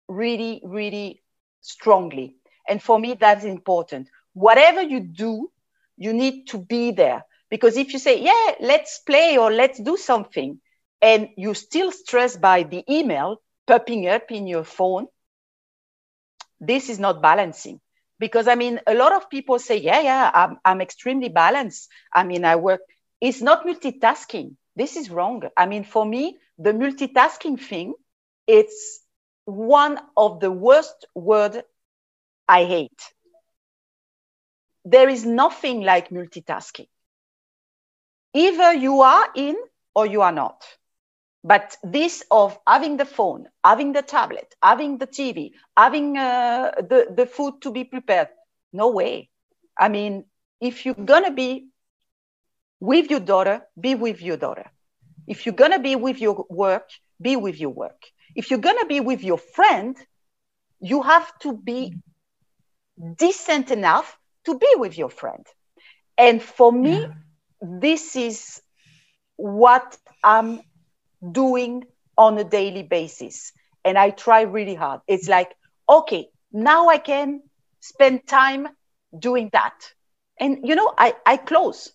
[0.07, 1.21] really, really
[1.61, 2.35] strongly.
[2.67, 4.09] And for me, that's important.
[4.33, 5.49] Whatever you do,
[5.97, 7.23] you need to be there.
[7.49, 10.59] Because if you say, yeah, let's play or let's do something,
[11.01, 15.07] and you're still stressed by the email popping up in your phone,
[16.59, 17.79] this is not balancing.
[18.19, 21.89] Because I mean, a lot of people say, yeah, yeah, I'm, I'm extremely balanced.
[22.13, 22.81] I mean, I work.
[23.19, 24.55] It's not multitasking.
[24.75, 25.43] This is wrong.
[25.57, 27.93] I mean, for me, the multitasking thing,
[28.47, 29.01] it's
[29.45, 31.61] one of the worst word
[32.47, 33.01] I hate.
[34.85, 36.87] There is nothing like multitasking.
[38.33, 39.55] Either you are in
[39.95, 40.63] or you are not.
[41.45, 47.13] But this of having the phone, having the tablet, having the TV, having uh, the,
[47.15, 48.29] the food to be prepared,
[48.73, 49.29] no way.
[49.77, 50.25] I mean,
[50.59, 51.67] if you're going to be
[52.79, 54.65] with your daughter, be with your daughter.
[55.27, 56.89] If you're going to be with your work,
[57.21, 58.01] be with your work.
[58.35, 59.95] If you're going to be with your friend,
[60.79, 61.93] you have to be
[63.17, 65.45] decent enough to be with your friend.
[66.17, 67.05] And for me,
[67.61, 68.63] this is
[69.35, 70.61] what I'm
[71.31, 71.83] doing
[72.17, 73.51] on a daily basis.
[73.83, 75.01] And I try really hard.
[75.07, 75.55] It's like,
[75.87, 77.41] okay, now I can
[77.79, 78.67] spend time
[79.17, 79.93] doing that.
[80.39, 81.91] And, you know, I, I close.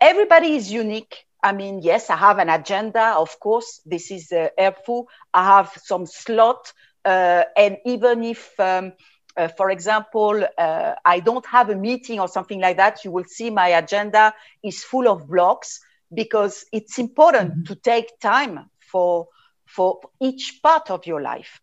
[0.00, 1.24] Everybody is unique.
[1.42, 3.80] I mean, yes, I have an agenda, of course.
[3.84, 5.08] This is uh, helpful.
[5.32, 6.72] I have some slot.
[7.04, 8.92] Uh, and even if, um,
[9.36, 13.24] uh, for example, uh, I don't have a meeting or something like that, you will
[13.24, 15.80] see my agenda is full of blocks
[16.12, 17.62] because it's important mm-hmm.
[17.64, 19.28] to take time for
[19.66, 21.60] for each part of your life.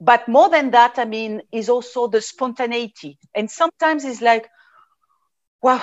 [0.00, 3.18] But more than that i mean is also the spontaneity.
[3.34, 4.48] And sometimes it's like
[5.62, 5.82] well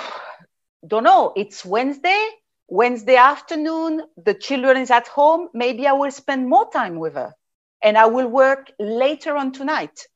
[0.86, 1.34] don't know.
[1.36, 2.28] It's wednesday
[2.68, 5.50] wednesday afternoon the children is at home.
[5.54, 7.34] Maybe i will spend more time with her
[7.82, 10.08] and i will work later on tonight.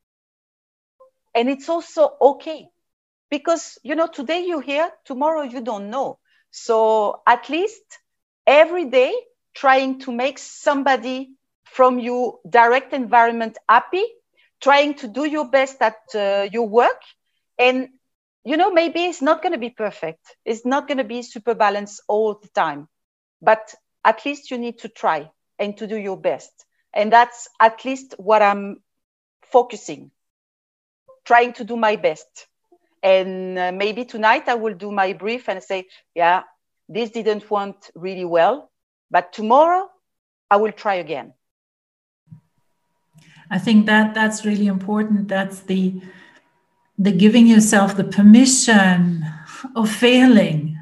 [1.35, 2.69] And it's also okay
[3.29, 6.19] because you know today you're here tomorrow you don't know
[6.51, 7.83] so at least
[8.45, 9.13] every day,
[9.53, 11.31] trying to make somebody
[11.63, 14.03] from your direct environment happy,
[14.61, 17.01] trying to do your best at uh, your work.
[17.57, 17.89] And,
[18.43, 20.23] you know, maybe it's not going to be perfect.
[20.45, 22.87] It's not going to be super balanced all the time.
[23.41, 25.29] But at least you need to try
[25.59, 26.51] and to do your best.
[26.93, 28.81] And that's at least what I'm
[29.51, 30.11] focusing,
[31.25, 32.47] trying to do my best.
[33.03, 36.43] And uh, maybe tonight I will do my brief and say, yeah,
[36.89, 38.71] this didn't went really well,
[39.11, 39.89] but tomorrow
[40.49, 41.33] I will try again.
[43.49, 45.27] I think that that's really important.
[45.27, 46.01] That's the
[46.99, 49.23] the giving yourself the permission
[49.75, 50.77] of failing.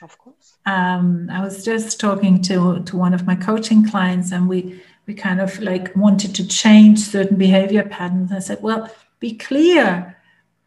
[0.00, 0.56] Of course.
[0.64, 5.14] Um, I was just talking to to one of my coaching clients, and we we
[5.14, 8.32] kind of like wanted to change certain behavior patterns.
[8.32, 10.17] I said, well, be clear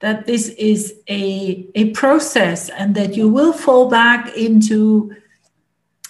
[0.01, 5.15] that this is a, a process and that you will fall back into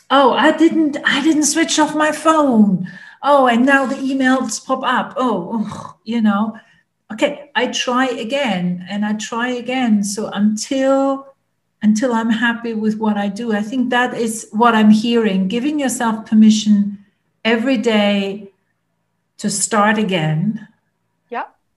[0.10, 2.88] oh i didn't i didn't switch off my phone.
[3.24, 5.14] Oh and now the emails pop up.
[5.16, 6.58] Oh, you know.
[7.14, 10.04] Okay i try again and i try again.
[10.04, 11.28] So until
[11.84, 15.80] until i'm happy with what i do i think that is what i'm hearing giving
[15.80, 17.04] yourself permission
[17.44, 18.52] every day
[19.38, 20.68] to start again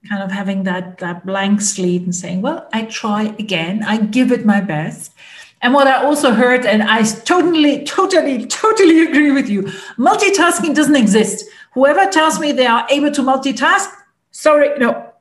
[0.07, 3.83] kind of having that that blank slate and saying well i try again.
[3.83, 5.13] I give it my best.
[5.61, 9.63] And what i also heard and i totally totally totally agree with you
[9.97, 11.45] multitasking doesn't exist.
[11.73, 13.89] Whoever tells me they are able to multitask
[14.31, 15.11] sorry no.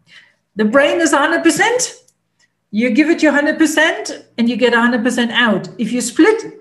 [0.57, 2.01] The brain is 100%
[2.70, 5.68] you give it your 100% and you get 100% out.
[5.79, 6.61] If you split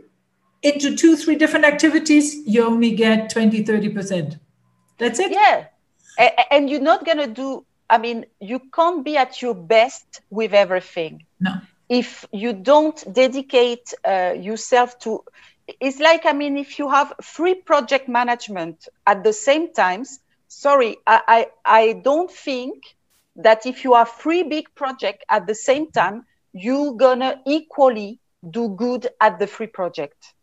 [0.62, 4.40] into two three different activities you only get 20 30%
[4.98, 5.32] that's it.
[5.32, 5.66] Yeah.
[6.52, 10.54] And you're not going to do I mean, you can't be at your best with
[10.54, 11.26] everything.
[11.40, 11.56] No.
[11.90, 15.24] If you don't dedicate uh, yourself to,
[15.80, 20.98] it's like, I mean, if you have free project management at the same times, sorry,
[21.06, 22.84] I, I, I don't think
[23.36, 28.70] that if you have three big project at the same time, you're gonna equally do
[28.70, 30.34] good at the free project.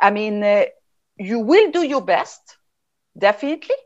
[0.00, 0.64] I mean, uh,
[1.18, 2.56] you will do your best,
[3.18, 3.76] definitely.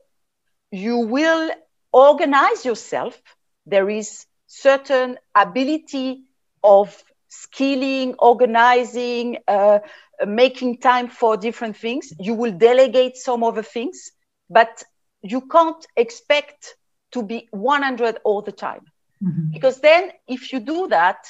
[0.70, 1.50] You will
[1.92, 3.20] organize yourself,
[3.66, 6.24] there is certain ability
[6.62, 9.78] of skilling, organizing, uh,
[10.26, 12.12] making time for different things.
[12.18, 14.10] You will delegate some other things,
[14.48, 14.82] but
[15.22, 16.76] you can't expect
[17.12, 18.82] to be 100 all the time.
[19.22, 19.52] Mm-hmm.
[19.52, 21.26] Because then, if you do that,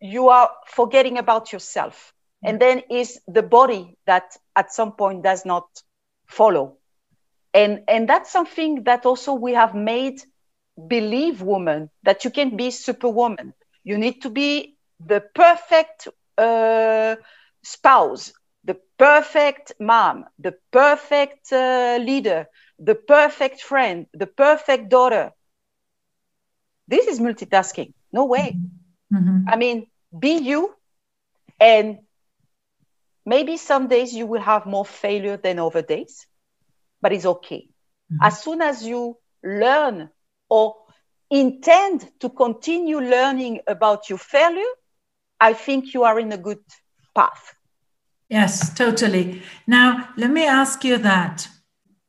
[0.00, 2.12] you are forgetting about yourself.
[2.44, 2.48] Mm-hmm.
[2.48, 5.66] And then is the body that at some point does not
[6.26, 6.76] follow.
[7.54, 10.20] And and that's something that also we have made
[10.88, 13.54] believe woman that you can be superwoman.
[13.84, 17.16] You need to be the perfect uh,
[17.62, 18.32] spouse
[18.64, 22.46] the perfect mom the perfect uh, leader
[22.78, 25.32] the perfect friend the perfect daughter.
[26.88, 27.92] This is multitasking.
[28.12, 28.58] No way.
[29.12, 29.46] Mm-hmm.
[29.46, 29.86] i mean
[30.18, 30.74] be you
[31.60, 31.98] and
[33.24, 36.26] maybe some days you will have more failure than other days
[37.02, 37.68] but it's okay.
[38.12, 38.24] Mm-hmm.
[38.24, 40.08] As soon as you learn
[40.48, 40.76] or
[41.30, 44.72] intend to continue learning about your failure,
[45.40, 46.60] I think you are in a good
[47.14, 47.54] path.
[48.28, 49.42] Yes, totally.
[49.66, 51.48] Now, let me ask you that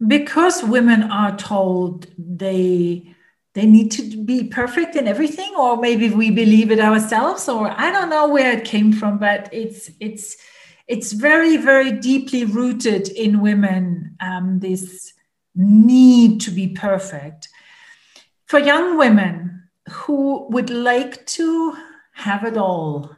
[0.07, 3.13] because women are told they
[3.53, 7.91] they need to be perfect in everything or maybe we believe it ourselves or i
[7.91, 10.35] don't know where it came from but it's it's
[10.93, 15.13] it's very, very deeply rooted in women, um, this
[15.55, 17.49] need to be perfect.
[18.45, 21.75] For young women who would like to
[22.13, 23.09] have it all,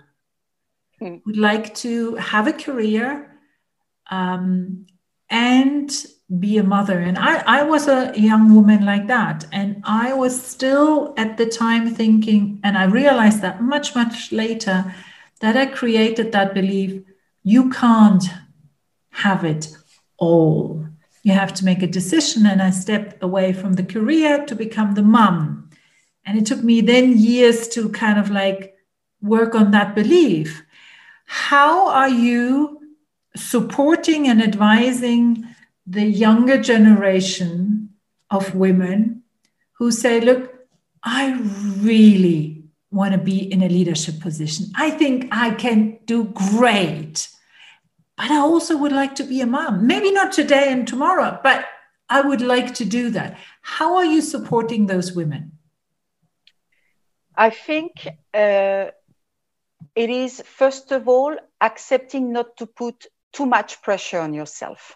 [1.02, 1.22] mm.
[1.26, 3.38] would like to have a career
[4.10, 4.86] um,
[5.30, 5.92] and
[6.40, 7.00] be a mother.
[7.00, 9.46] And I, I was a young woman like that.
[9.52, 14.96] And I was still at the time thinking, and I realized that much, much later,
[15.42, 17.04] that I created that belief
[17.46, 18.24] you can't
[19.12, 19.70] have it
[20.18, 20.84] all.
[21.22, 22.48] You have to make a decision.
[22.48, 25.70] And I stepped away from the career to become the mom.
[26.26, 28.76] And it took me then years to kind of like
[29.22, 30.66] work on that belief.
[31.28, 32.82] How are you
[33.36, 35.46] supporting and advising
[35.86, 37.90] the younger generation
[38.32, 39.22] of women
[39.74, 40.52] who say, look,
[41.04, 41.40] I
[41.78, 44.72] really want to be in a leadership position.
[44.76, 47.30] I think I can do great
[48.18, 49.88] but I also would like to be a mom.
[49.88, 51.66] Maybe not today and tomorrow, but
[52.10, 53.38] I would like to do that.
[53.62, 55.54] How are you supporting those women?
[57.36, 58.92] I think uh,
[59.96, 64.96] it is, first of all, accepting not to put too much pressure on yourself.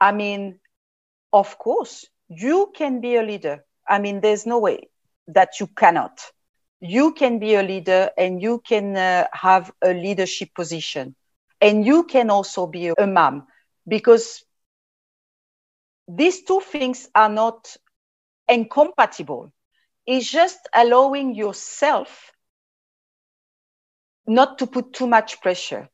[0.00, 0.58] I mean,
[1.32, 3.64] of course, you can be a leader.
[3.88, 4.88] I mean, there's no way
[5.28, 6.20] that you cannot.
[6.80, 11.14] You can be a leader and you can uh, have a leadership position
[11.60, 13.46] and you can also be a mom
[13.86, 14.44] because
[16.08, 17.76] these two things are not
[18.48, 19.52] incompatible.
[20.06, 22.32] It's just allowing yourself
[24.26, 25.88] not to put too much pressure.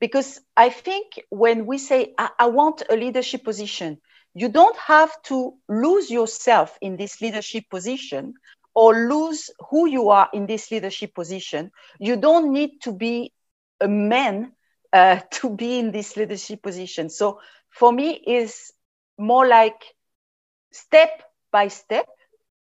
[0.00, 4.00] Because I think when we say, I, I want a leadership position,
[4.34, 8.34] you don't have to lose yourself in this leadership position
[8.74, 11.70] or lose who you are in this leadership position.
[11.98, 13.32] You don't need to be
[13.80, 14.52] a man
[14.94, 17.10] uh, to be in this leadership position.
[17.10, 17.40] So
[17.70, 18.72] for me, is
[19.18, 19.82] more like
[20.72, 21.22] step
[21.52, 22.06] by step,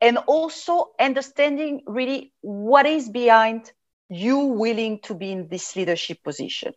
[0.01, 3.73] and also understanding really what is behind
[4.09, 6.75] you willing to be in this leadership position.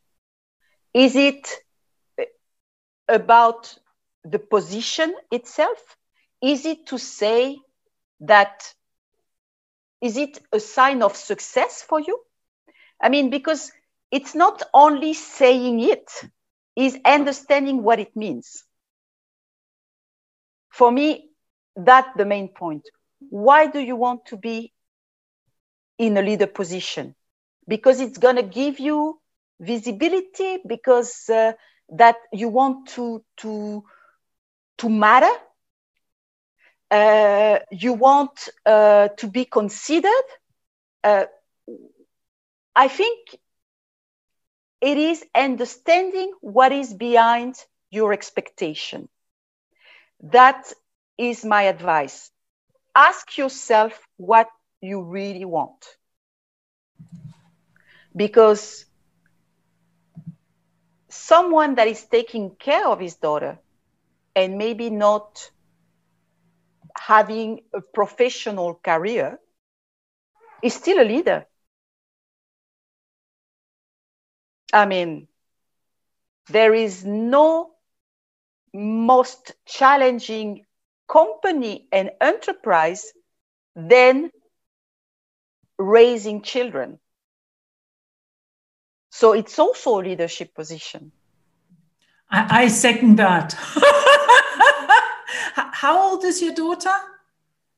[0.93, 1.47] Is it
[3.09, 3.75] about
[4.23, 5.97] the position itself?
[6.41, 7.57] Is it to say
[8.21, 8.73] that?
[10.01, 12.19] Is it a sign of success for you?
[13.01, 13.71] I mean, because
[14.13, 16.09] it's not only saying it,
[16.75, 18.63] is understanding what it means.
[20.69, 21.29] For me,
[21.75, 22.83] that's the main point.
[23.29, 24.71] Why do you want to be
[25.97, 27.15] in a leader position?
[27.67, 29.19] Because it's going to give you
[29.59, 31.53] visibility, because uh,
[31.89, 33.83] that you want to, to,
[34.77, 35.33] to matter.
[36.91, 40.27] Uh, you want uh, to be considered.
[41.03, 41.25] Uh,
[42.75, 43.19] I think
[44.83, 47.55] it is understanding what is behind
[47.91, 49.09] your expectation.
[50.31, 50.73] That
[51.17, 52.31] is my advice.
[52.95, 54.47] Ask yourself what
[54.81, 55.97] you really want.
[58.15, 58.85] Because
[61.09, 63.59] someone that is taking care of his daughter
[64.35, 65.51] and maybe not
[66.97, 69.39] having a professional career
[70.63, 71.45] is still a leader
[74.73, 75.27] I mean,
[76.49, 77.71] there is no
[78.73, 80.65] most challenging
[81.07, 83.13] company and enterprise
[83.75, 84.31] than
[85.77, 86.99] raising children.
[89.11, 91.11] So it's also a leadership position.
[92.31, 93.53] I, I second that.
[95.53, 96.95] How old is your daughter?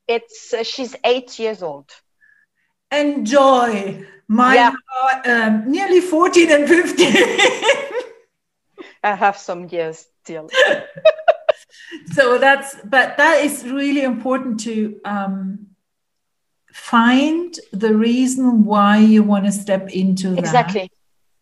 [0.08, 1.90] It's uh, she's eight years old.
[2.92, 4.08] Enjoy.
[4.28, 4.74] Mine yeah.
[5.02, 7.14] are um, nearly 14 and 15.
[9.04, 10.50] I have some years still.
[12.14, 15.68] so that's but that is really important to um,
[16.74, 20.92] find the reason why you want to step into that exactly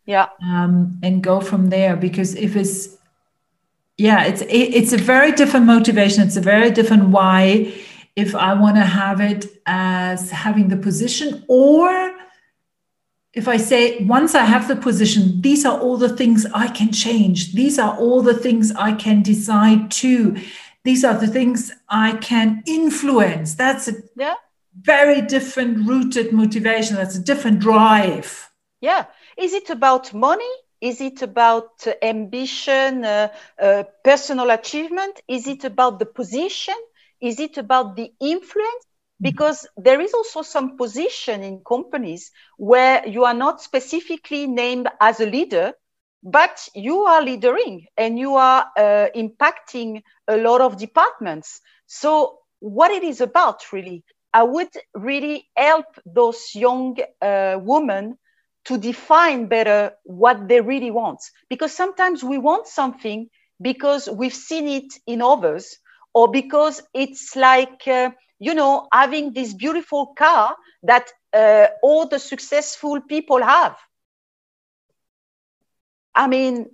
[0.05, 2.97] yeah um, and go from there because if it's
[3.97, 7.73] yeah it's it, it's a very different motivation it's a very different why
[8.15, 12.11] if i want to have it as having the position or
[13.33, 16.91] if I say, once I have the position, these are all the things I can
[16.91, 17.53] change.
[17.53, 20.37] These are all the things I can decide to.
[20.83, 23.55] These are the things I can influence.
[23.55, 24.35] That's a yeah.
[24.79, 26.95] very different rooted motivation.
[26.95, 28.51] That's a different drive.
[28.81, 29.05] Yeah.
[29.37, 30.53] Is it about money?
[30.79, 33.29] Is it about uh, ambition, uh,
[33.59, 35.21] uh, personal achievement?
[35.27, 36.75] Is it about the position?
[37.19, 38.85] Is it about the influence?
[39.23, 45.21] Because there is also some position in companies where you are not specifically named as
[45.21, 45.73] a leader
[46.23, 51.61] but you are leading and you are uh, impacting a lot of departments.
[51.87, 54.03] So what it is about really
[54.33, 58.17] i would really help those young uh, women
[58.65, 61.19] to define better what they really want.
[61.49, 63.29] Because sometimes we want something
[63.61, 65.77] because we've seen it in others
[66.13, 72.19] or because it's like uh, you know, having this beautiful car that uh, all the
[72.19, 73.77] successful people have.
[76.15, 76.67] I mean,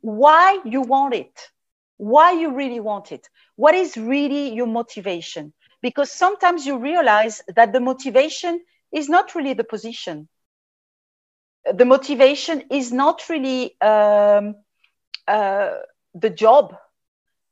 [0.00, 1.50] why you want it?
[1.96, 3.28] Why you really want it?
[3.56, 5.52] What is really your motivation?
[5.82, 8.60] Because sometimes you realize that the motivation
[8.92, 10.28] is not really the position.
[11.72, 14.56] The motivation is not really um,
[15.26, 15.70] uh,
[16.14, 16.76] the job,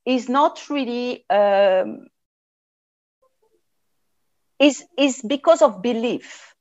[0.06, 2.06] is not really um,
[4.58, 6.54] is is because of belief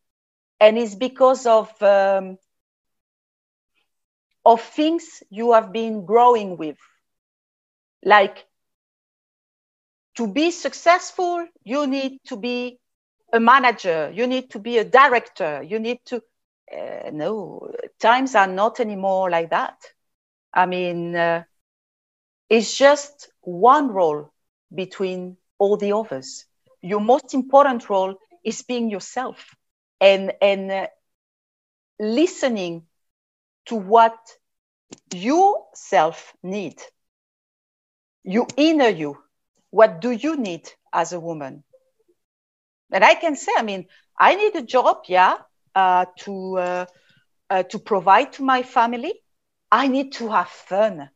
[0.59, 2.37] and is because of um,
[4.45, 6.77] of things you have been growing with.
[8.03, 8.45] Like
[10.15, 12.79] to be successful you need to be
[13.33, 16.21] a manager you need to be a director you need to
[16.77, 19.77] uh, no times are not anymore like that.
[20.53, 21.43] I mean uh,
[22.49, 24.31] it's just one role
[24.73, 26.45] between all the others
[26.83, 28.15] your most important role
[28.45, 29.55] is being yourself
[30.01, 30.87] and and uh,
[31.99, 32.87] listening
[33.65, 34.17] to what
[35.13, 36.81] you self need.
[38.23, 39.23] You inner you.
[39.69, 41.63] What do you need as a woman?
[42.91, 45.37] And i can say i mean i need a job yeah
[45.75, 46.85] uh, to uh,
[47.49, 49.13] uh, to provide to my family.
[49.71, 51.09] I need to have fun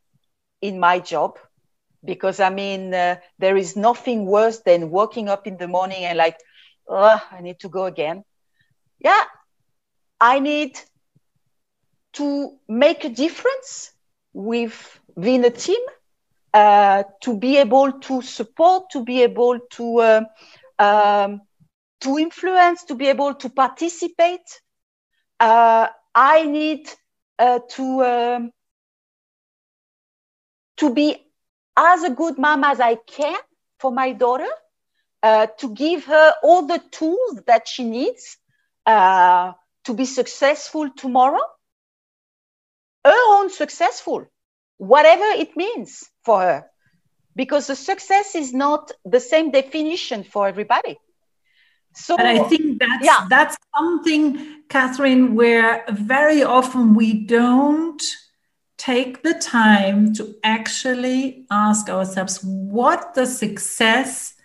[0.62, 1.38] in my job
[2.04, 6.18] because I mean, uh, there is nothing worse than waking up in the morning and
[6.18, 6.38] like,
[6.88, 8.24] oh, I need to go again.
[9.00, 9.24] Yeah,
[10.20, 10.80] I need
[12.14, 13.92] to make a difference
[14.34, 15.80] with within a team,
[16.54, 20.22] uh, to be able to support, to be able to uh,
[20.80, 21.42] um,
[22.02, 24.62] to influence, to be able to participate.
[25.40, 26.90] Uh, I need
[27.40, 28.52] uh, to um,
[30.78, 31.27] to be
[31.78, 33.38] as a good mom as I can
[33.80, 34.50] for my daughter,
[35.22, 38.38] uh, to give her all the tools that she needs
[38.86, 39.54] uh,
[39.86, 41.42] to be successful tomorrow,
[43.06, 44.26] her own successful,
[44.78, 46.66] whatever it means for her.
[47.36, 50.98] Because the success is not the same definition for everybody.
[51.94, 53.28] So, and I think that's yeah.
[53.30, 58.02] that's something, Catherine, where very often we don't
[58.78, 64.36] take the time to actually ask ourselves what does success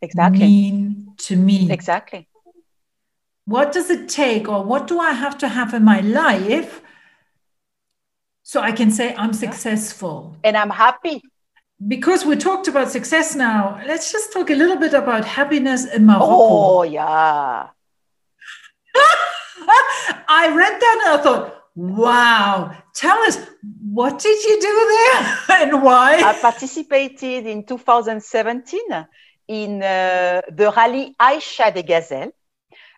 [0.00, 0.40] exactly.
[0.40, 1.70] mean to me?
[1.70, 2.28] Exactly.
[3.46, 6.82] What does it take or what do i have to have in my life
[8.44, 10.36] so i can say i'm successful?
[10.44, 11.22] And i'm happy.
[11.88, 16.06] Because we talked about success now let's just talk a little bit about happiness in
[16.06, 16.26] morocco.
[16.28, 17.68] Oh yeah.
[20.28, 22.76] I read that and i thought Wow.
[22.92, 23.38] Tell us,
[23.90, 26.20] what did you do there and why?
[26.22, 28.80] I participated in 2017
[29.48, 32.32] in uh, the Rally Aïcha des Gazelles.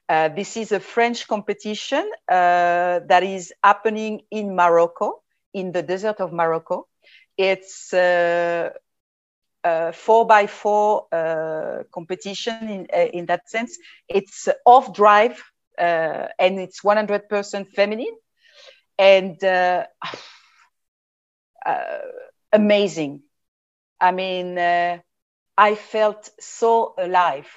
[0.09, 5.23] Uh, this is a French competition uh, that is happening in Morocco,
[5.55, 6.89] in the desert of Morocco.
[7.39, 8.71] It's uh,
[9.63, 13.79] a four by four uh, competition in, uh, in that sense.
[14.09, 15.41] It's off drive
[15.79, 18.17] and it's 100% feminine
[19.03, 19.87] and uh,
[21.67, 21.99] uh,
[22.53, 23.23] amazing.
[24.01, 24.99] I mean, uh,
[25.57, 27.49] I felt so alive.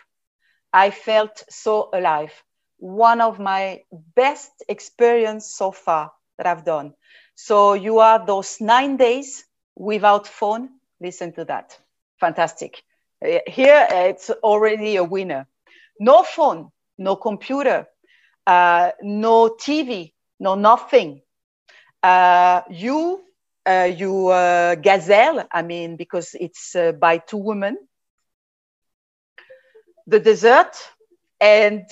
[0.73, 2.31] I felt so alive.
[2.77, 3.81] One of my
[4.15, 6.93] best experience so far that I've done.
[7.35, 10.69] So you are those nine days without phone,
[11.01, 11.77] Listen to that.
[12.19, 12.81] Fantastic.
[13.23, 15.47] Uh, here it's already a winner.
[15.99, 17.87] No phone, no computer,
[18.47, 21.21] uh, no TV, no nothing.
[22.03, 23.21] Uh, you,
[23.65, 27.77] uh, you uh, gazelle, I mean, because it's by two women.
[30.07, 30.75] The desert,
[31.39, 31.85] and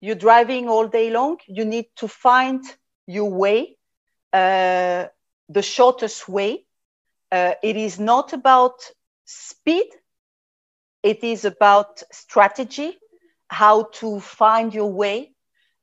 [0.00, 1.38] you're driving all day long.
[1.46, 2.62] You need to find
[3.06, 3.76] your way,
[4.32, 6.64] the shortest way.
[7.32, 8.78] it is not about
[9.24, 9.86] speed,
[11.02, 12.98] it is about strategy,
[13.48, 15.32] how to find your way.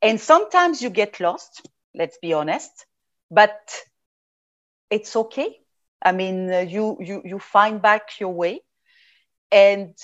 [0.02, 2.86] And sometimes you get lost, let's be honest,
[3.32, 3.60] but
[4.90, 5.60] it's okay.
[6.02, 8.62] I mean, uh, you, you, you find back your way.
[9.52, 9.96] And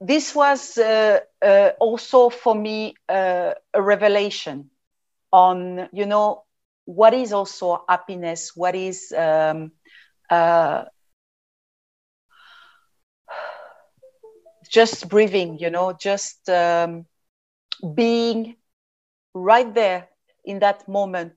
[0.00, 4.70] this was uh, uh, also for me uh, a revelation
[5.32, 6.44] on, you know,
[6.86, 9.72] what is also happiness, what is um,
[10.30, 10.84] uh,
[14.70, 17.06] just breathing, you know, just um,
[17.94, 18.56] being
[19.34, 20.08] right there
[20.50, 21.34] in that moment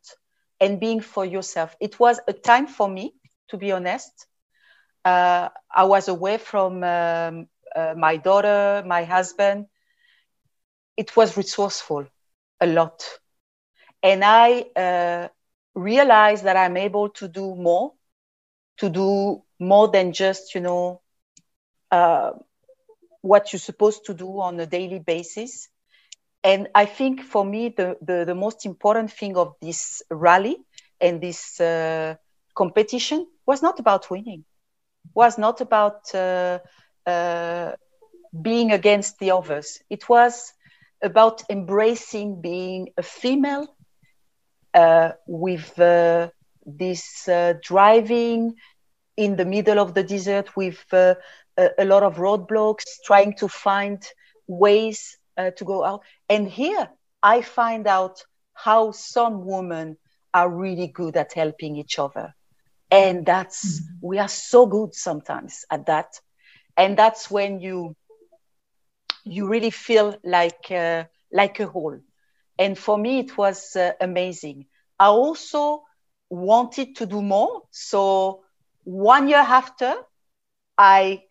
[0.59, 1.75] and being for yourself.
[1.79, 3.13] It was a time for me,
[3.49, 4.27] to be honest.
[5.05, 9.67] Uh, I was away from um, uh, my daughter, my husband.
[10.97, 12.07] It was resourceful
[12.61, 13.03] a lot.
[14.03, 15.29] And I uh,
[15.75, 17.93] realized that I'm able to do more,
[18.77, 21.01] to do more than just, you know,
[21.91, 22.31] uh,
[23.21, 25.69] what you're supposed to do on a daily basis.
[26.43, 30.57] And I think for me, the, the, the most important thing of this rally
[30.99, 32.15] and this uh,
[32.55, 34.43] competition was not about winning,
[35.13, 36.59] was not about uh,
[37.05, 37.71] uh,
[38.41, 39.79] being against the others.
[39.89, 40.53] It was
[41.01, 43.67] about embracing being a female
[44.73, 46.29] uh, with uh,
[46.65, 48.53] this uh, driving
[49.17, 51.15] in the middle of the desert with a,
[51.77, 54.01] a lot of roadblocks, trying to find
[54.47, 56.01] ways uh, to go out.
[56.29, 56.89] And here
[57.21, 58.23] I find out
[58.53, 59.97] how some women
[60.33, 62.33] are really good at helping each other.
[62.91, 64.07] And that's, mm-hmm.
[64.07, 66.19] we are so good sometimes at that.
[66.77, 67.95] And that's when you,
[69.23, 71.99] you really feel like, uh, like a whole.
[72.59, 74.65] And for me, it was uh, amazing.
[74.99, 75.83] I also
[76.29, 77.63] wanted to do more.
[77.71, 78.43] So
[78.83, 79.95] one year after,
[80.77, 81.23] I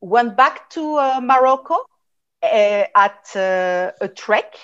[0.00, 1.76] went back to uh, Morocco
[2.42, 4.54] at uh, a trek.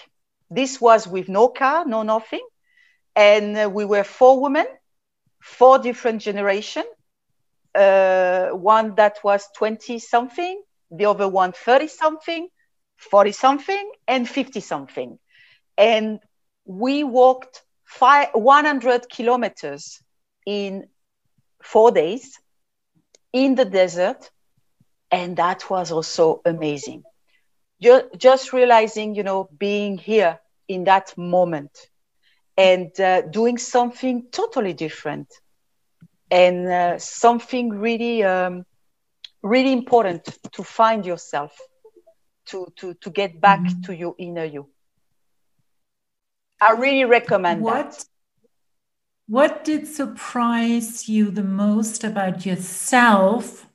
[0.50, 2.46] This was with no car, no nothing.
[3.16, 4.66] And uh, we were four women,
[5.40, 6.86] four different generations.
[7.74, 12.48] Uh, one that was 20 something, the other one 30 something,
[12.98, 15.18] 40 something, and 50 something.
[15.78, 16.20] And
[16.66, 20.02] we walked five, 100 kilometers
[20.46, 20.86] in
[21.62, 22.38] four days
[23.32, 24.30] in the desert
[25.10, 27.02] and that was also amazing
[28.16, 31.88] just realizing you know being here in that moment
[32.56, 35.28] and uh, doing something totally different
[36.30, 38.64] and uh, something really um,
[39.42, 41.56] really important to find yourself
[42.46, 43.82] to to to get back mm-hmm.
[43.82, 44.68] to your inner you
[46.60, 48.04] i really recommend what that.
[49.26, 53.66] what did surprise you the most about yourself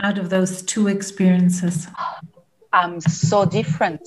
[0.00, 1.88] out of those two experiences?
[2.72, 4.02] I'm so different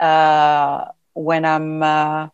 [0.00, 1.82] uh, when I'm.
[1.82, 2.28] Uh,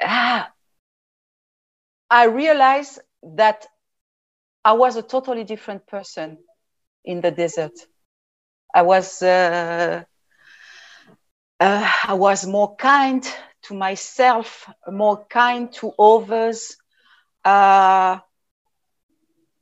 [2.10, 3.66] I realized that
[4.64, 6.38] I was a totally different person
[7.04, 7.72] in the desert.
[8.74, 10.04] I was uh,
[11.60, 13.22] uh, I was more kind
[13.62, 16.76] to myself, more kind to others.
[17.44, 18.18] Uh,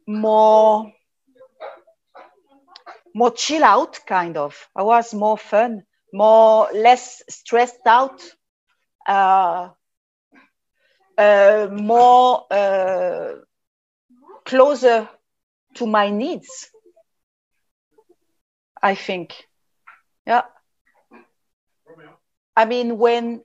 [0.07, 0.93] more
[3.19, 4.53] more chill out kind of.
[4.77, 8.23] I was more fun more less stressed out
[9.07, 9.69] uh,
[11.19, 13.33] uh, more uh,
[14.45, 15.09] closer
[15.75, 16.71] to my needs
[18.83, 19.35] i think.
[20.27, 20.43] Yeah.
[22.57, 23.43] I mean when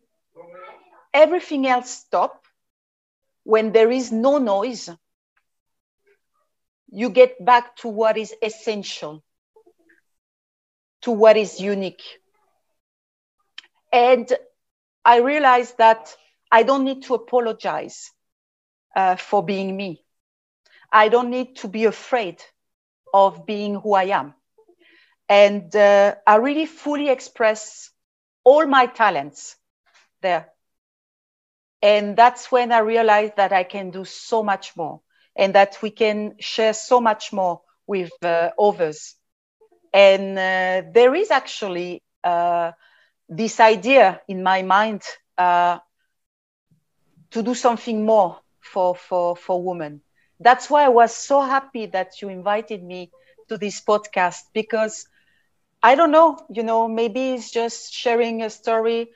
[1.13, 2.45] everything else stop
[3.43, 4.89] when there is no noise
[6.91, 9.23] you get back to what is essential,
[11.01, 12.03] to what is unique.
[13.91, 14.31] And
[15.03, 16.15] I realized that
[16.51, 18.11] I don't need to apologize
[18.95, 20.03] uh, for being me.
[20.91, 22.43] I don't need to be afraid
[23.13, 24.33] of being who I am.
[25.29, 27.89] And uh, I really fully express
[28.43, 29.55] all my talents
[30.21, 30.49] there.
[31.81, 35.01] And that's when I realized that I can do so much more
[35.35, 39.15] and that we can share so much more with uh, others.
[39.93, 42.71] And uh, there is actually uh,
[43.27, 45.01] this idea in my mind
[45.37, 45.79] uh,
[47.31, 50.01] to do something more for, for, for women.
[50.39, 53.11] That's why I was so happy that you invited me
[53.49, 55.07] to this podcast because
[55.83, 59.09] I don't know, you know, maybe it's just sharing a story.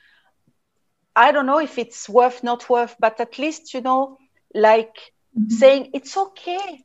[1.15, 4.17] I don't know if it's worth, not worth, but at least, you know,
[4.53, 4.95] like
[5.37, 5.49] mm-hmm.
[5.49, 6.83] saying it's okay.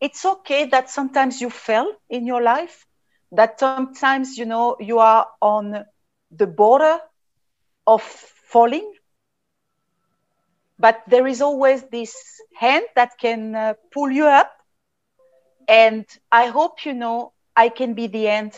[0.00, 2.86] It's okay that sometimes you fail in your life,
[3.32, 5.84] that sometimes, you know, you are on
[6.30, 6.98] the border
[7.86, 8.92] of falling.
[10.78, 12.14] But there is always this
[12.54, 14.50] hand that can uh, pull you up.
[15.68, 18.52] And I hope, you know, I can be the end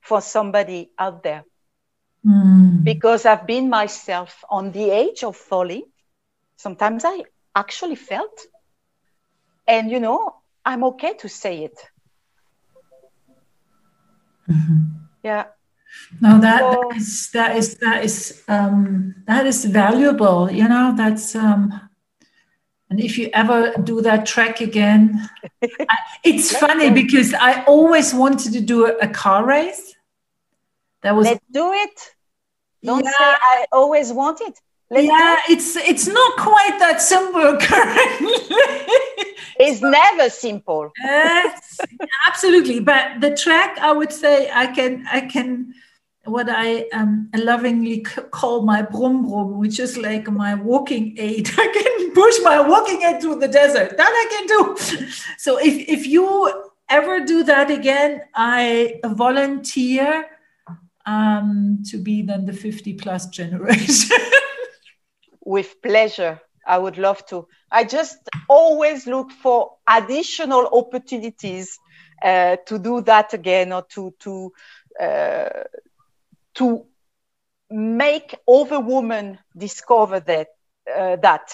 [0.00, 1.44] for somebody out there.
[2.26, 2.84] Mm.
[2.84, 5.84] Because I've been myself on the edge of falling.
[6.56, 8.40] Sometimes I actually felt.
[9.66, 10.34] And, you know,
[10.64, 11.78] I'm okay to say it.
[14.52, 14.80] Mm-hmm.
[15.22, 15.46] Yeah.
[16.20, 20.50] No, that, so, that is that is that is um, that is valuable.
[20.50, 21.90] You know, that's um,
[22.88, 25.28] and if you ever do that track again,
[25.62, 29.94] I, it's funny because I always wanted to do a, a car race.
[31.02, 32.14] That was let's do it.
[32.84, 33.10] Don't yeah.
[33.10, 34.54] say I always wanted.
[34.90, 38.56] Let's yeah, it's it's not quite that simple currently.
[39.58, 40.92] It's never simple.
[41.02, 41.78] yes,
[42.26, 42.80] absolutely.
[42.80, 45.74] But the track, I would say, I can I can
[46.24, 51.50] what I um, lovingly call my brum brum, which is like my walking aid.
[51.58, 53.96] I can push my walking aid through the desert.
[53.96, 55.08] That I can do.
[55.38, 60.26] So if if you ever do that again, I volunteer
[61.06, 64.16] um, to be then the 50 plus generation.
[65.44, 66.40] With pleasure.
[66.66, 67.46] I would love to.
[67.70, 71.78] I just always look for additional opportunities
[72.22, 74.52] uh, to do that again or to to
[75.00, 75.64] uh,
[76.54, 76.86] to
[77.70, 80.48] make other women discover that
[80.94, 81.50] uh, that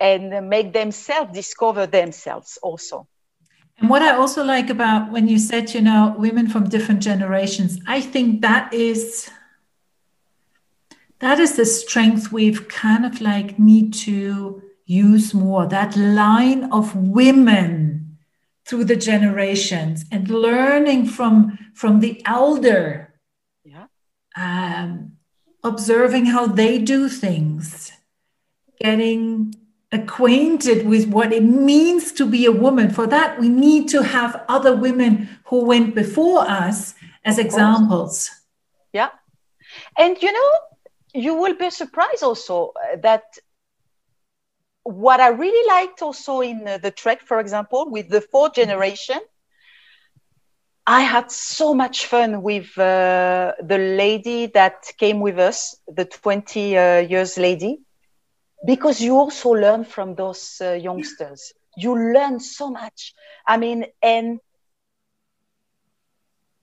[0.00, 3.06] and make themselves discover themselves also.
[3.78, 7.80] And what I also like about when you said, you know, women from different generations,
[7.86, 9.30] I think that is
[11.24, 15.66] that is the strength we've kind of like need to use more.
[15.66, 18.18] That line of women
[18.66, 23.14] through the generations and learning from from the elder.
[23.64, 23.86] Yeah.
[24.36, 25.12] Um,
[25.62, 27.90] observing how they do things,
[28.78, 29.54] getting
[29.92, 32.90] acquainted with what it means to be a woman.
[32.90, 36.94] For that, we need to have other women who went before us
[37.24, 38.30] as examples.
[38.92, 39.08] Yeah.
[39.96, 40.50] And you know,
[41.14, 43.24] you will be surprised also uh, that
[44.84, 49.18] what I really liked also in uh, the trek, for example, with the fourth generation,
[50.86, 56.76] I had so much fun with uh, the lady that came with us, the 20
[56.76, 57.80] uh, years lady
[58.66, 61.52] because you also learn from those uh, youngsters.
[61.76, 63.14] You learn so much.
[63.46, 64.40] I mean and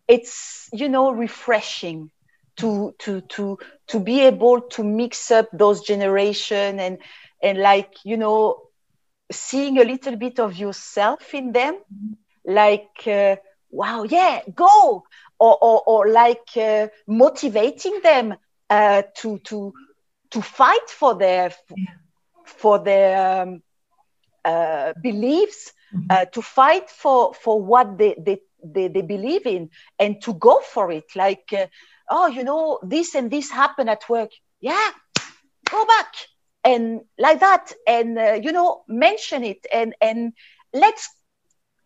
[0.07, 2.11] it's you know refreshing
[2.57, 6.97] to to to to be able to mix up those generation and
[7.41, 8.61] and like you know
[9.31, 11.77] seeing a little bit of yourself in them
[12.45, 13.35] like uh,
[13.69, 15.03] wow yeah go
[15.39, 18.35] or or, or like uh, motivating them
[18.69, 19.73] uh, to to
[20.31, 21.51] to fight for their
[22.43, 23.61] for their um,
[24.43, 26.07] uh, beliefs, mm-hmm.
[26.09, 30.61] uh, to fight for for what they, they they, they believe in, and to go
[30.61, 31.15] for it.
[31.15, 31.67] Like, uh,
[32.11, 34.29] oh, you know, this and this happened at work.
[34.59, 34.89] Yeah,
[35.69, 36.13] go back
[36.63, 40.33] and like that, and uh, you know, mention it, and and
[40.73, 41.09] let's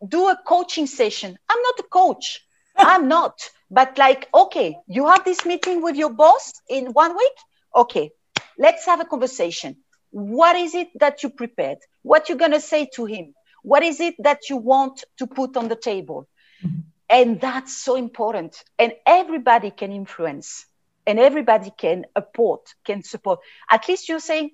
[0.06, 1.38] do a coaching session.
[1.50, 2.42] I'm not a coach.
[2.78, 3.50] I'm not.
[3.72, 7.38] But like, okay, you have this meeting with your boss in one week.
[7.74, 8.12] Okay,
[8.58, 9.78] Let's have a conversation.
[10.12, 11.80] What is it that you prepared?
[12.04, 13.34] What you're going to say to him?
[13.64, 16.28] What is it that you want to put on the table?
[16.64, 16.80] Mm-hmm.
[17.10, 18.64] And that's so important.
[18.80, 20.66] And everybody can influence
[21.06, 23.40] and everybody can support, can support.
[23.70, 24.52] At least you're saying,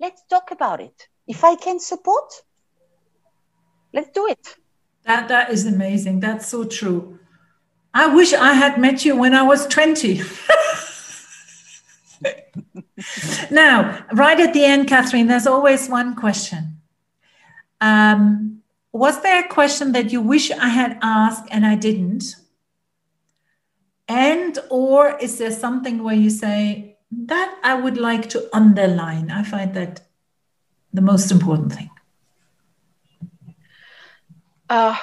[0.00, 1.08] let's talk about it.
[1.26, 2.32] If I can support,
[3.92, 4.56] let's do it.
[5.04, 6.20] That that is amazing.
[6.20, 7.18] That's so true.
[7.92, 10.16] I wish I had met you when I was 20.
[13.50, 16.80] now, right at the end, Catherine, there's always one question.
[17.80, 18.63] Um,
[18.94, 22.36] was there a question that you wish I had asked and I didn't?
[24.06, 29.32] And or is there something where you say that I would like to underline?
[29.32, 30.02] I find that
[30.92, 31.90] the most important thing?
[34.70, 34.96] Uh,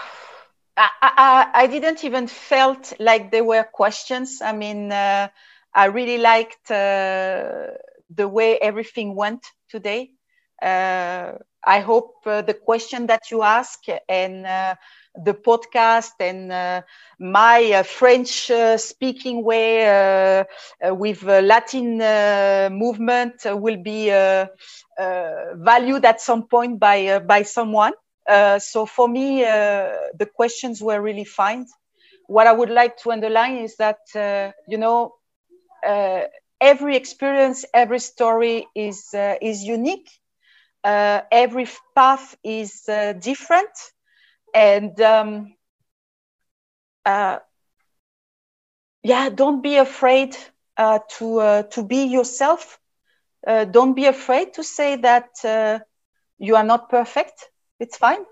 [0.78, 4.42] I, I, I, didn't even felt like there were questions.
[4.42, 5.28] I mean, uh,
[5.74, 7.68] I really liked uh,
[8.10, 10.12] the way everything went today.
[11.66, 14.76] I hope uh, the question that you ask and uh,
[15.16, 16.82] the podcast and uh,
[17.20, 20.44] my uh, French uh, speaking way uh,
[20.96, 21.98] with Latin
[22.78, 24.10] movement will be
[25.00, 27.94] valued at some point by by someone.
[28.60, 31.66] so for me, the questions were really fine.
[32.28, 34.00] What I would like to underline is that
[34.68, 35.16] you know
[36.62, 40.10] every experience, every story is is unique.
[40.84, 42.84] Every path is
[43.20, 43.72] different.
[44.54, 45.54] And um,
[47.06, 47.40] uh,
[49.04, 50.36] yeah don't be afraid
[50.78, 52.80] uh, to uh, to be yourself.
[53.48, 55.80] Uh, don't be afraid to say that uh,
[56.38, 57.50] you are not perfect.
[57.80, 58.24] It's fine.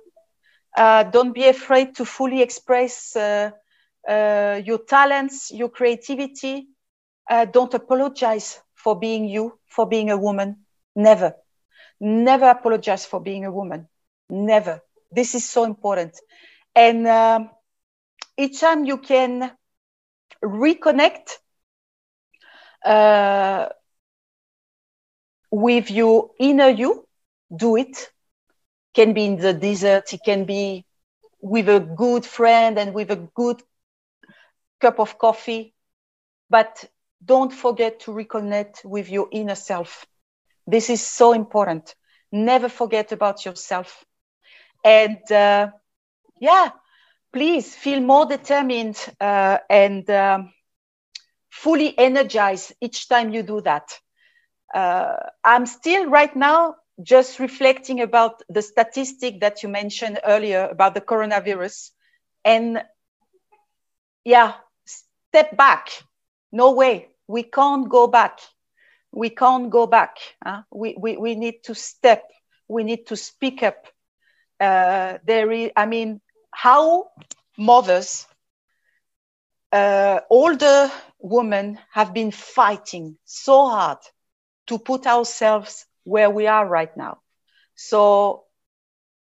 [0.77, 6.67] Uh, don't be afraid to fully express your talents your creativity.
[7.51, 10.57] Don't apologize for being you for being a woman.
[10.95, 11.35] Never
[11.99, 13.87] never apologize for being a woman
[14.29, 14.81] never
[15.11, 16.15] this is so important.
[16.75, 17.49] And um,
[18.37, 19.51] each time you can
[20.43, 21.37] reconnect
[22.85, 23.67] uh,
[25.51, 27.05] with your inner you,
[27.55, 28.09] do it.
[28.93, 30.85] Can be in the desert, it can be
[31.41, 33.61] with a good friend and with a good
[34.81, 35.73] cup of coffee.
[36.49, 36.85] But
[37.23, 40.05] don't forget to reconnect with your inner self.
[40.69, 41.95] This is so important.
[42.31, 44.05] Never forget about yourself.
[44.83, 45.69] And uh,
[46.39, 46.69] yeah
[47.33, 50.51] please feel more determined uh, and um,
[51.49, 53.99] fully energized each time you do that.
[54.73, 60.93] Uh, i'm still right now just reflecting about the statistic that you mentioned earlier about
[60.93, 61.91] the coronavirus.
[62.45, 62.83] And
[64.25, 64.53] yeah
[64.85, 65.89] step back.
[66.51, 67.09] No way.
[67.27, 68.39] We can't go back
[69.11, 70.61] we can't go back huh?
[70.71, 72.23] we, we, we need to step
[72.67, 73.85] we need to speak up
[74.59, 77.09] uh, there is, I mean, how
[77.57, 78.27] mothers,
[79.71, 83.99] uh, older women have been fighting so hard
[84.67, 87.19] to put ourselves where we are right now.
[87.75, 88.43] So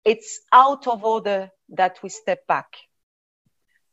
[0.05, 2.76] it's out of order that we step back.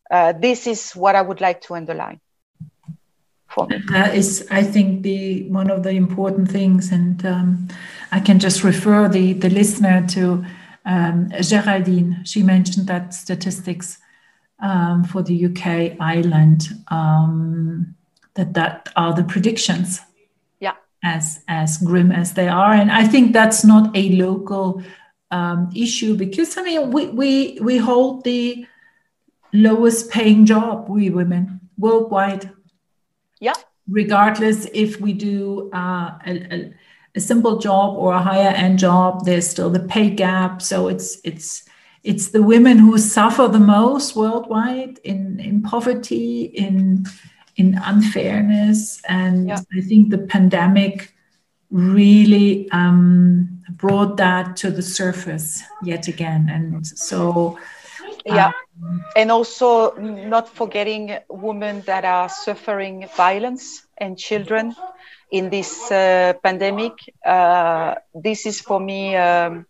[0.10, 2.22] Uh, this is what I would like to underline.
[3.56, 3.82] For me.
[3.90, 7.68] That is, I think, the one of the important things, and um,
[8.12, 10.46] I can just refer the the listener to
[10.86, 13.98] um, Geraldine, she mentioned that statistics
[14.60, 17.96] um, for the UK Ireland um,
[18.36, 20.00] that that are the predictions.
[20.60, 20.74] Yeah.
[21.04, 24.84] As as grim as they are, and I think that's not a local
[25.32, 28.66] um, issue because I mean we we we hold the
[29.54, 32.52] lowest paying job we women worldwide.
[33.40, 33.54] Yeah.
[33.88, 36.74] Regardless if we do uh, a, a
[37.16, 41.18] a simple job or a higher end job there's still the pay gap so it's
[41.24, 41.64] it's
[42.04, 47.06] it's the women who suffer the most worldwide in in poverty in
[47.56, 49.60] in unfairness and yeah.
[49.78, 51.14] i think the pandemic
[51.72, 57.58] really um, brought that to the surface yet again and so
[58.26, 58.52] yeah
[58.84, 64.76] um, and also not forgetting women that are suffering violence and children
[65.32, 66.94] in this uh, pandemic.
[67.26, 69.66] Uh, this is for me um,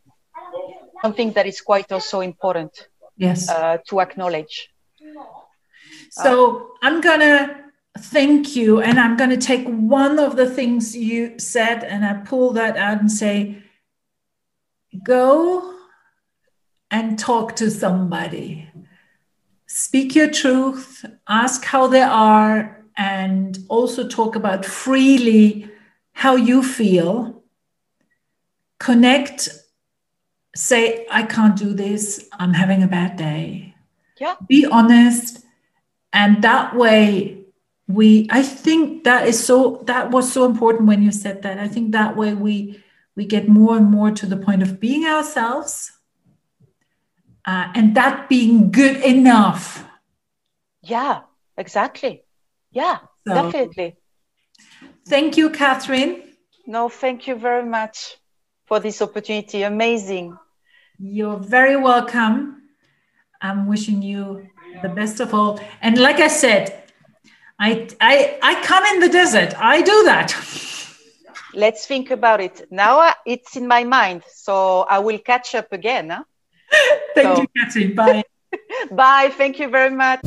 [1.02, 2.88] something that is quite also important
[3.18, 3.50] yes.
[3.50, 4.70] Uh, to acknowledge.
[6.10, 7.66] So I'm gonna
[7.98, 12.54] thank you, and I'm gonna take one of the things you said, and I pull
[12.54, 13.64] that out and say,
[15.04, 15.75] go
[16.96, 18.70] and talk to somebody.
[19.68, 25.70] Speak your truth, ask how they are, and also talk about freely
[26.14, 27.44] how you feel.
[28.80, 29.50] Connect,
[30.56, 33.76] say, I can't do this, I'm having a bad day.
[34.18, 34.36] Yeah.
[34.48, 35.44] Be honest.
[36.14, 37.42] And that way,
[37.88, 41.68] we i think that is so that was so important when you said that i
[41.68, 42.84] think that way we
[43.16, 45.95] we get more and more to the point of being ourselves
[47.46, 49.86] uh, and that being good enough
[50.82, 51.22] yeah
[51.58, 52.26] exactly
[52.76, 53.96] yeah, so, definitely.
[55.08, 56.24] Thank you, Catherine.
[56.68, 58.18] No, thank you very much
[58.66, 59.64] for this opportunity.
[59.64, 60.38] Amazing.
[61.00, 62.64] You're very welcome.
[63.42, 64.50] I'm wishing you
[64.82, 65.58] the best of all.
[65.82, 66.84] And like I said,
[67.58, 69.54] I I I come in the desert.
[69.58, 70.30] I do that.
[71.54, 72.68] let's think about it.
[72.72, 76.10] Now uh, it's in my mind, so I will catch up again.
[76.10, 76.24] Huh?
[77.16, 77.42] Thank so.
[77.42, 77.88] you, Kathy.
[77.94, 78.24] Bye.
[78.92, 79.32] Bye.
[79.38, 80.20] Thank you very much.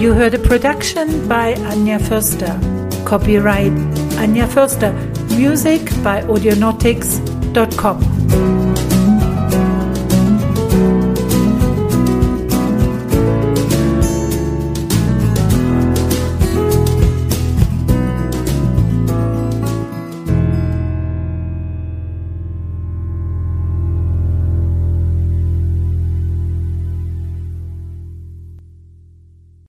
[0.00, 2.58] You heard a production by Anja Förster.
[3.04, 3.72] Copyright
[4.18, 4.92] Anja Förster.
[5.36, 8.59] Music by Audionautix.com.